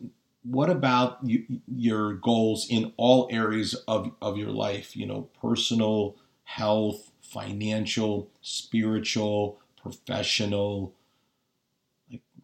what 0.49 0.69
about 0.69 1.19
you, 1.23 1.45
your 1.67 2.13
goals 2.13 2.67
in 2.69 2.93
all 2.97 3.27
areas 3.31 3.73
of, 3.87 4.11
of 4.21 4.37
your 4.37 4.51
life 4.51 4.95
you 4.95 5.05
know 5.05 5.29
personal 5.41 6.15
health 6.43 7.11
financial 7.21 8.29
spiritual 8.41 9.59
professional 9.81 10.93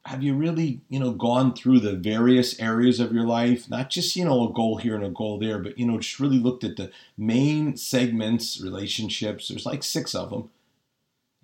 have 0.05 0.21
you 0.21 0.33
really, 0.33 0.81
you 0.89 0.99
know, 0.99 1.11
gone 1.11 1.53
through 1.53 1.79
the 1.79 1.95
various 1.95 2.59
areas 2.59 2.99
of 2.99 3.13
your 3.13 3.25
life? 3.25 3.69
Not 3.69 3.89
just, 3.89 4.15
you 4.15 4.25
know, 4.25 4.49
a 4.49 4.53
goal 4.53 4.77
here 4.77 4.95
and 4.95 5.05
a 5.05 5.09
goal 5.09 5.39
there, 5.39 5.59
but, 5.59 5.79
you 5.79 5.85
know, 5.85 5.97
just 5.97 6.19
really 6.19 6.39
looked 6.39 6.65
at 6.65 6.75
the 6.75 6.91
main 7.17 7.77
segments, 7.77 8.59
relationships. 8.59 9.47
There's 9.47 9.65
like 9.65 9.81
six 9.81 10.13
of 10.13 10.29
them. 10.29 10.49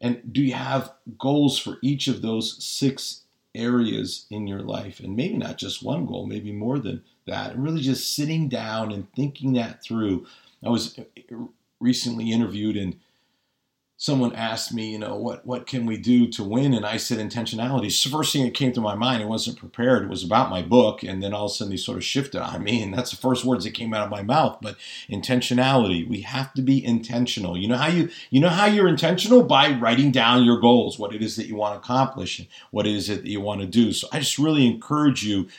And 0.01 0.21
do 0.31 0.41
you 0.41 0.53
have 0.53 0.93
goals 1.17 1.57
for 1.57 1.77
each 1.81 2.07
of 2.07 2.21
those 2.21 2.61
six 2.63 3.21
areas 3.59 4.25
in 4.29 4.47
your 4.47 4.61
life? 4.61 4.99
And 4.99 5.15
maybe 5.15 5.37
not 5.37 5.57
just 5.57 5.83
one 5.83 6.05
goal, 6.05 6.25
maybe 6.25 6.51
more 6.51 6.79
than 6.79 7.03
that. 7.27 7.51
And 7.51 7.63
really 7.63 7.81
just 7.81 8.15
sitting 8.15 8.47
down 8.49 8.91
and 8.91 9.11
thinking 9.13 9.53
that 9.53 9.83
through. 9.83 10.25
I 10.63 10.69
was 10.69 10.99
recently 11.79 12.31
interviewed 12.31 12.75
in 12.75 12.99
someone 14.01 14.33
asked 14.33 14.73
me, 14.73 14.89
you 14.91 14.97
know, 14.97 15.17
what 15.17 15.45
what 15.45 15.67
can 15.67 15.85
we 15.85 15.97
do 15.97 16.25
to 16.25 16.41
win? 16.41 16.73
And 16.73 16.85
I 16.85 16.95
said 16.95 17.17
intentionality. 17.17 18.03
The 18.03 18.09
first 18.09 18.31
thing 18.31 18.45
that 18.45 18.53
came 18.53 18.71
to 18.71 18.81
my 18.81 18.95
mind. 18.95 19.21
I 19.21 19.25
wasn't 19.25 19.59
prepared. 19.59 20.03
It 20.03 20.09
was 20.09 20.23
about 20.23 20.49
my 20.49 20.61
book, 20.61 21.03
and 21.03 21.21
then 21.21 21.33
all 21.33 21.45
of 21.45 21.51
a 21.51 21.53
sudden 21.53 21.71
they 21.71 21.77
sort 21.77 21.97
of 21.97 22.03
shifted 22.03 22.41
on 22.41 22.63
me, 22.63 22.81
and 22.81 22.93
that's 22.93 23.11
the 23.11 23.17
first 23.17 23.43
words 23.43 23.65
that 23.65 23.73
came 23.73 23.93
out 23.93 24.05
of 24.05 24.09
my 24.09 24.23
mouth. 24.23 24.59
But 24.61 24.77
intentionality. 25.09 26.07
We 26.07 26.21
have 26.21 26.53
to 26.53 26.61
be 26.61 26.83
intentional. 26.83 27.57
You 27.57 27.67
know 27.67 27.75
how 27.75 27.89
you 27.89 28.09
you 28.29 28.39
know 28.39 28.49
how 28.49 28.65
you're 28.65 28.87
intentional 28.87 29.43
by 29.43 29.71
writing 29.73 30.11
down 30.11 30.45
your 30.45 30.61
goals, 30.61 30.97
what 30.97 31.13
it 31.13 31.21
is 31.21 31.35
that 31.35 31.47
you 31.47 31.57
want 31.57 31.75
to 31.75 31.79
accomplish, 31.79 32.39
and 32.39 32.47
what 32.71 32.87
it 32.87 32.95
is 32.95 33.07
that 33.07 33.25
you 33.25 33.41
want 33.41 33.59
to 33.59 33.67
do. 33.67 33.91
So 33.91 34.07
I 34.13 34.19
just 34.19 34.39
really 34.39 34.65
encourage 34.65 35.23
you. 35.23 35.49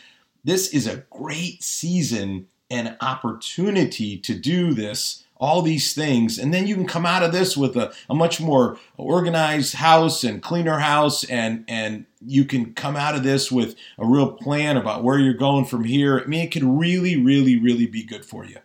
This 0.43 0.73
is 0.73 0.87
a 0.87 1.05
great 1.11 1.63
season 1.63 2.49
and 2.71 2.97
opportunity 3.03 4.17
to 4.17 4.35
do 4.35 4.73
this 4.73 5.25
all 5.41 5.63
these 5.63 5.95
things. 5.95 6.39
And 6.39 6.55
then 6.55 6.67
you 6.67 6.75
can 6.75 6.87
come 6.87 7.07
out 7.07 7.23
of 7.23 7.33
this 7.33 7.57
with 7.57 7.77
a, 7.77 7.93
a 8.09 8.15
much 8.15 8.41
more 8.41 8.79
organized 8.97 9.75
house 9.75 10.23
and 10.23 10.43
cleaner 10.43 10.79
house 10.79 11.25
and 11.25 11.65
and 11.67 12.07
you 12.25 12.45
can 12.45 12.75
come 12.75 12.97
out 12.97 13.15
of 13.15 13.23
this 13.23 13.51
with 13.51 13.75
a 13.99 14.07
real 14.07 14.33
plan 14.33 14.77
about 14.77 15.03
where 15.03 15.19
you're 15.19 15.33
going 15.33 15.65
from 15.65 15.85
here. 15.85 16.21
I 16.21 16.27
mean, 16.27 16.45
it 16.45 16.53
could 16.53 16.63
really, 16.63 17.17
really, 17.17 17.59
really 17.59 17.87
be 17.87 18.05
good 18.05 18.27
for 18.27 18.45
you. 18.45 18.59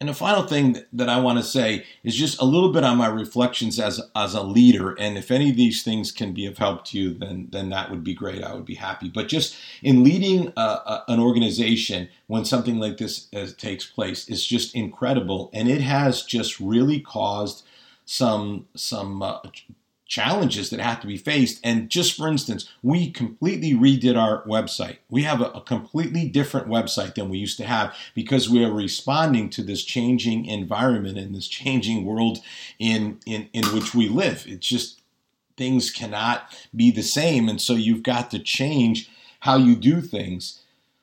And 0.00 0.08
the 0.08 0.14
final 0.14 0.44
thing 0.44 0.78
that 0.94 1.10
I 1.10 1.20
want 1.20 1.38
to 1.40 1.44
say 1.44 1.84
is 2.04 2.16
just 2.16 2.40
a 2.40 2.44
little 2.46 2.72
bit 2.72 2.84
on 2.84 2.96
my 2.96 3.06
reflections 3.06 3.78
as 3.78 4.00
as 4.16 4.32
a 4.32 4.42
leader. 4.42 4.94
And 4.98 5.18
if 5.18 5.30
any 5.30 5.50
of 5.50 5.56
these 5.56 5.82
things 5.82 6.10
can 6.10 6.32
be 6.32 6.46
of 6.46 6.56
help 6.56 6.86
to 6.86 6.98
you, 6.98 7.12
then 7.12 7.48
then 7.52 7.68
that 7.68 7.90
would 7.90 8.02
be 8.02 8.14
great. 8.14 8.42
I 8.42 8.54
would 8.54 8.64
be 8.64 8.76
happy. 8.76 9.10
But 9.10 9.28
just 9.28 9.56
in 9.82 10.02
leading 10.02 10.54
a, 10.56 10.60
a, 10.60 11.04
an 11.08 11.20
organization 11.20 12.08
when 12.28 12.46
something 12.46 12.78
like 12.78 12.96
this 12.96 13.28
uh, 13.34 13.48
takes 13.58 13.84
place 13.84 14.26
is 14.26 14.46
just 14.46 14.74
incredible, 14.74 15.50
and 15.52 15.68
it 15.68 15.82
has 15.82 16.22
just 16.22 16.58
really 16.60 17.00
caused 17.00 17.62
some 18.06 18.68
some 18.74 19.20
uh, 19.20 19.40
challenges 20.10 20.70
that 20.70 20.80
have 20.80 21.00
to 21.00 21.06
be 21.06 21.16
faced. 21.16 21.60
And 21.62 21.88
just 21.88 22.16
for 22.16 22.28
instance, 22.28 22.68
we 22.82 23.10
completely 23.12 23.72
redid 23.72 24.18
our 24.18 24.42
website. 24.44 24.96
We 25.08 25.22
have 25.22 25.40
a, 25.40 25.46
a, 25.50 25.60
completely 25.60 26.28
different 26.28 26.66
website 26.66 27.14
than 27.14 27.28
we 27.28 27.38
used 27.38 27.56
to 27.58 27.64
have 27.64 27.94
because 28.12 28.50
we 28.50 28.64
are 28.64 28.72
responding 28.72 29.48
to 29.50 29.62
this 29.62 29.84
changing 29.84 30.46
environment 30.46 31.16
and 31.16 31.32
this 31.32 31.46
changing 31.46 32.04
world 32.04 32.38
in, 32.80 33.20
in, 33.24 33.48
in 33.52 33.64
which 33.66 33.94
we 33.94 34.08
live. 34.08 34.44
It's 34.48 34.66
just 34.66 35.00
things 35.56 35.92
cannot 35.92 36.58
be 36.74 36.90
the 36.90 37.02
same. 37.02 37.48
And 37.48 37.60
so 37.60 37.74
you've 37.74 38.02
got 38.02 38.32
to 38.32 38.40
change 38.40 39.08
how 39.38 39.58
you 39.58 39.76
do 39.76 40.00
things. 40.00 40.60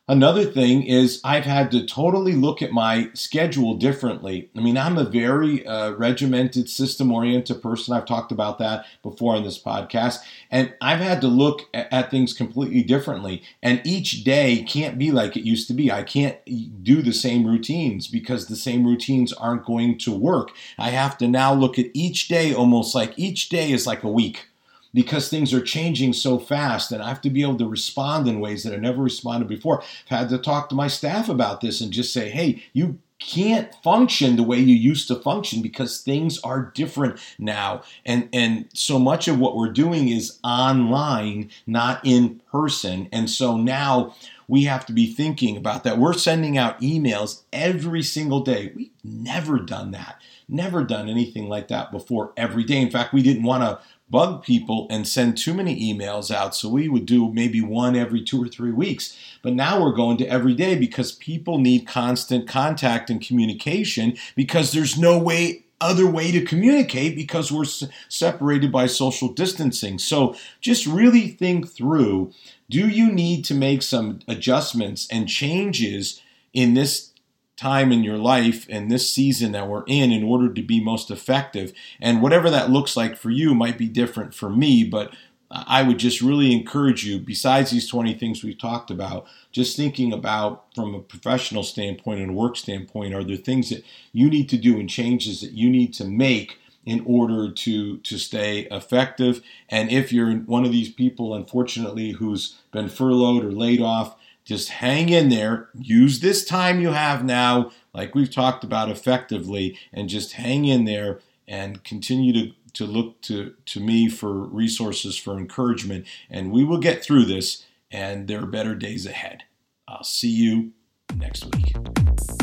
Another 0.10 0.46
thing 0.46 0.84
is 0.84 1.20
I've 1.26 1.44
had 1.44 1.70
to 1.72 1.86
totally 1.86 2.32
look 2.32 2.62
at 2.62 2.72
my 2.72 3.10
schedule 3.14 3.74
differently. 3.76 4.50
I 4.56 4.62
mean, 4.62 4.78
I'm 4.78 4.98
a 4.98 5.04
very 5.04 5.68
uh, 5.68 5.92
regimented, 5.92 6.70
system 6.70 7.12
oriented 7.12 7.62
person. 7.62 7.94
I've 7.94 8.06
talked 8.06 8.32
about 8.32 8.58
that 8.60 8.86
before 9.04 9.36
on 9.36 9.44
this 9.44 9.62
podcast. 9.62 10.20
And 10.50 10.74
I've 10.80 11.02
had 11.02 11.20
to 11.22 11.28
look 11.28 11.64
at, 11.74 11.92
at, 11.92 12.10
things 12.10 12.32
completely 12.32 12.84
differently. 12.84 13.44
And 13.62 13.82
each 13.84 14.24
day 14.24 14.64
can't 14.64 14.98
be 14.98 15.12
like 15.12 15.36
it 15.36 15.46
used 15.46 15.68
to 15.68 15.74
be. 15.74 15.92
I 15.92 16.04
can't 16.04 16.38
do 16.84 17.02
the 17.02 17.12
same 17.12 17.46
routines 17.46 18.08
because 18.08 18.48
the 18.48 18.56
same 18.56 18.86
routines 18.86 19.34
aren't 19.34 19.66
going 19.66 19.98
to 20.00 20.16
work. 20.16 20.52
I 20.80 20.92
have 20.92 21.18
to 21.18 21.28
now 21.28 21.54
look 21.54 21.78
at 21.78 21.88
each 21.94 22.30
day 22.30 22.54
almost 22.54 22.96
like 22.96 23.14
each 23.18 23.50
day 23.50 23.72
is 23.72 23.86
like 23.86 24.04
a 24.04 24.10
week 24.10 24.46
because 24.94 25.30
things 25.30 25.54
are 25.54 25.62
changing 25.62 26.14
so 26.14 26.40
fast 26.40 26.92
and 26.92 27.02
I 27.02 27.10
have 27.10 27.22
to 27.22 27.30
be 27.30 27.42
able 27.42 27.58
to 27.58 27.68
respond 27.68 28.28
in 28.28 28.40
ways 28.40 28.64
that 28.64 28.74
I 28.74 28.78
never 28.78 29.04
responded 29.04 29.48
before. 29.48 29.82
I've 30.10 30.20
had 30.20 30.30
to 30.30 30.38
talk 30.38 30.70
to 30.70 30.76
my 30.76 30.88
staff 30.88 31.30
about 31.30 31.62
this 31.62 31.82
and 31.82 31.92
just 31.92 32.14
say, 32.14 32.30
hey, 32.30 32.64
you 32.74 33.00
can't 33.20 33.74
function 33.84 34.36
the 34.36 34.44
way 34.44 34.60
you 34.60 34.76
used 34.76 35.08
to 35.08 35.16
function 35.16 35.62
because 35.62 36.02
things 36.02 36.40
are 36.40 36.72
different 36.76 37.20
now. 37.40 37.82
And 38.06 38.30
and 38.32 38.70
so 38.74 39.00
much 39.00 39.28
of 39.28 39.40
what 39.40 39.56
we're 39.56 39.72
doing 39.72 40.10
is 40.10 40.40
online 40.44 41.50
not 41.66 42.00
in 42.04 42.42
person. 42.52 43.10
And 43.12 43.30
so 43.30 43.58
now 43.58 44.16
we 44.48 44.64
have 44.64 44.86
to 44.86 44.94
be 44.94 45.12
thinking 45.12 45.58
about 45.58 45.84
that. 45.84 45.98
We're 45.98 46.14
sending 46.14 46.58
out 46.58 46.80
emails 46.80 47.42
every 47.52 48.04
single 48.04 48.42
day. 48.42 48.72
We've 48.76 48.92
never 49.04 49.60
done 49.60 49.92
that. 49.92 50.22
Never 50.48 50.84
done 50.84 51.10
anything 51.10 51.50
like 51.50 51.68
that 51.70 51.92
before 51.92 52.34
every 52.38 52.64
day. 52.64 52.82
In 52.82 52.92
fact 52.92 53.14
we 53.14 53.24
didn't 53.24 53.44
want 53.44 53.64
to 53.64 53.80
bug 54.10 54.44
people 54.44 54.88
and 54.90 55.08
send 55.08 55.38
too 55.38 55.54
many 55.54 55.94
emails 55.94 56.34
out. 56.34 56.56
So 56.56 56.70
we 56.70 56.88
would 56.88 57.06
do 57.06 57.32
maybe 57.32 57.62
one 57.62 57.96
every 57.96 58.24
two 58.24 58.42
or 58.42 58.48
three 58.48 58.72
weeks. 58.72 59.18
But 59.42 59.54
now 59.54 59.82
we're 59.82 59.96
going 59.96 60.18
to 60.18 60.28
every 60.28 60.54
day 60.54 60.76
because 60.76 61.12
people 61.12 61.58
need 61.58 61.88
constant 61.88 62.48
contact 62.48 63.10
and 63.10 63.22
communication 63.22 64.18
because 64.36 64.72
there's 64.72 64.98
no 64.98 65.18
way 65.18 65.64
other 65.80 66.10
way 66.10 66.32
to 66.32 66.44
communicate 66.44 67.16
because 67.16 67.52
we're 67.52 67.66
separated 68.10 68.72
by 68.72 68.88
social 68.88 69.32
distancing. 69.32 70.00
So 70.00 70.36
just 70.60 70.88
really 70.88 71.28
think 71.28 71.70
through 71.70 72.34
do 72.70 72.88
you 72.88 73.12
need 73.12 73.46
to 73.46 73.54
make 73.54 73.82
some 73.82 74.20
adjustments 74.28 75.08
and 75.12 75.28
changes 75.28 76.22
in 76.54 76.74
this 76.74 77.12
time 77.58 77.92
in 77.92 78.04
your 78.04 78.18
life 78.18 78.66
and 78.70 78.90
this 78.90 79.12
season 79.12 79.52
that 79.52 79.68
we're 79.68 79.84
in 79.88 80.12
in 80.12 80.24
order 80.24 80.54
to 80.54 80.62
be 80.62 80.80
most 80.80 81.12
effective. 81.12 81.74
And 82.00 82.22
whatever 82.22 82.50
that 82.50 82.70
looks 82.70 82.96
like 82.96 83.18
for 83.18 83.32
you 83.32 83.54
might 83.56 83.78
be 83.78 83.88
different 83.88 84.34
for 84.34 84.50
me, 84.50 84.84
but 84.84 85.14
I 85.50 85.82
would 85.82 85.98
just 85.98 86.22
really 86.22 86.54
encourage 86.54 87.06
you, 87.06 87.20
besides 87.20 87.72
these 87.72 87.88
20 87.88 88.14
things 88.16 88.44
we've 88.44 88.58
talked 88.58 88.92
about, 88.92 89.26
just 89.52 89.78
thinking 89.78 90.12
about 90.12 90.66
from 90.76 90.94
a 90.94 91.00
professional 91.00 91.64
standpoint 91.64 92.20
and 92.20 92.36
work 92.36 92.58
standpoint, 92.58 93.14
are 93.14 93.24
there 93.24 93.38
things 93.38 93.70
that 93.70 93.84
you 94.12 94.30
need 94.30 94.50
to 94.50 94.58
do 94.58 94.80
and 94.80 94.90
changes 94.90 95.42
that 95.42 95.54
you 95.54 95.70
need 95.70 95.94
to 95.96 96.06
make 96.06 96.60
in 96.86 97.04
order 97.06 97.52
to 97.52 97.98
to 97.98 98.18
stay 98.18 98.62
effective. 98.72 99.42
And 99.68 99.92
if 99.92 100.14
you're 100.14 100.34
one 100.38 100.66
of 100.66 100.72
these 100.72 100.90
people, 100.90 101.34
unfortunately, 101.34 102.12
who's 102.12 102.56
been 102.72 102.88
furloughed 102.88 103.44
or 103.44 103.52
laid 103.52 103.82
off, 103.82 104.16
just 104.48 104.70
hang 104.70 105.10
in 105.10 105.28
there. 105.28 105.68
Use 105.78 106.22
this 106.22 106.46
time 106.46 106.80
you 106.80 106.94
have 106.94 107.24
now, 107.24 107.72
like 107.94 108.16
we've 108.16 108.34
talked 108.34 108.64
about 108.64 108.90
effectively, 108.90 109.78
and 109.92 110.08
just 110.08 110.34
hang 110.34 110.64
in 110.64 110.86
there 110.86 111.20
and 111.48 111.84
continue 111.84 112.32
to 112.34 112.54
to 112.74 112.86
look 112.86 113.20
to, 113.22 113.56
to 113.66 113.80
me 113.80 114.08
for 114.08 114.32
resources 114.32 115.18
for 115.18 115.38
encouragement. 115.38 116.06
And 116.30 116.52
we 116.52 116.64
will 116.64 116.78
get 116.78 117.04
through 117.04 117.26
this, 117.26 117.66
and 117.90 118.28
there 118.28 118.42
are 118.44 118.46
better 118.46 118.76
days 118.76 119.06
ahead. 119.08 119.44
I'll 119.88 120.04
see 120.04 120.30
you 120.30 120.74
next 121.16 121.46
week. 121.46 121.76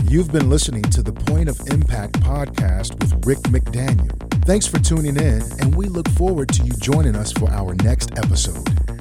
You've 0.08 0.32
been 0.32 0.50
listening 0.50 0.82
to 0.82 1.02
the 1.02 1.12
Point 1.12 1.48
of 1.48 1.60
Impact 1.70 2.20
podcast 2.20 2.98
with 3.00 3.24
Rick 3.24 3.38
McDaniel. 3.44 4.44
Thanks 4.44 4.66
for 4.66 4.80
tuning 4.80 5.16
in, 5.16 5.42
and 5.60 5.74
we 5.74 5.86
look 5.86 6.08
forward 6.10 6.48
to 6.50 6.64
you 6.64 6.72
joining 6.80 7.14
us 7.14 7.32
for 7.32 7.48
our 7.50 7.74
next 7.76 8.18
episode. 8.18 8.93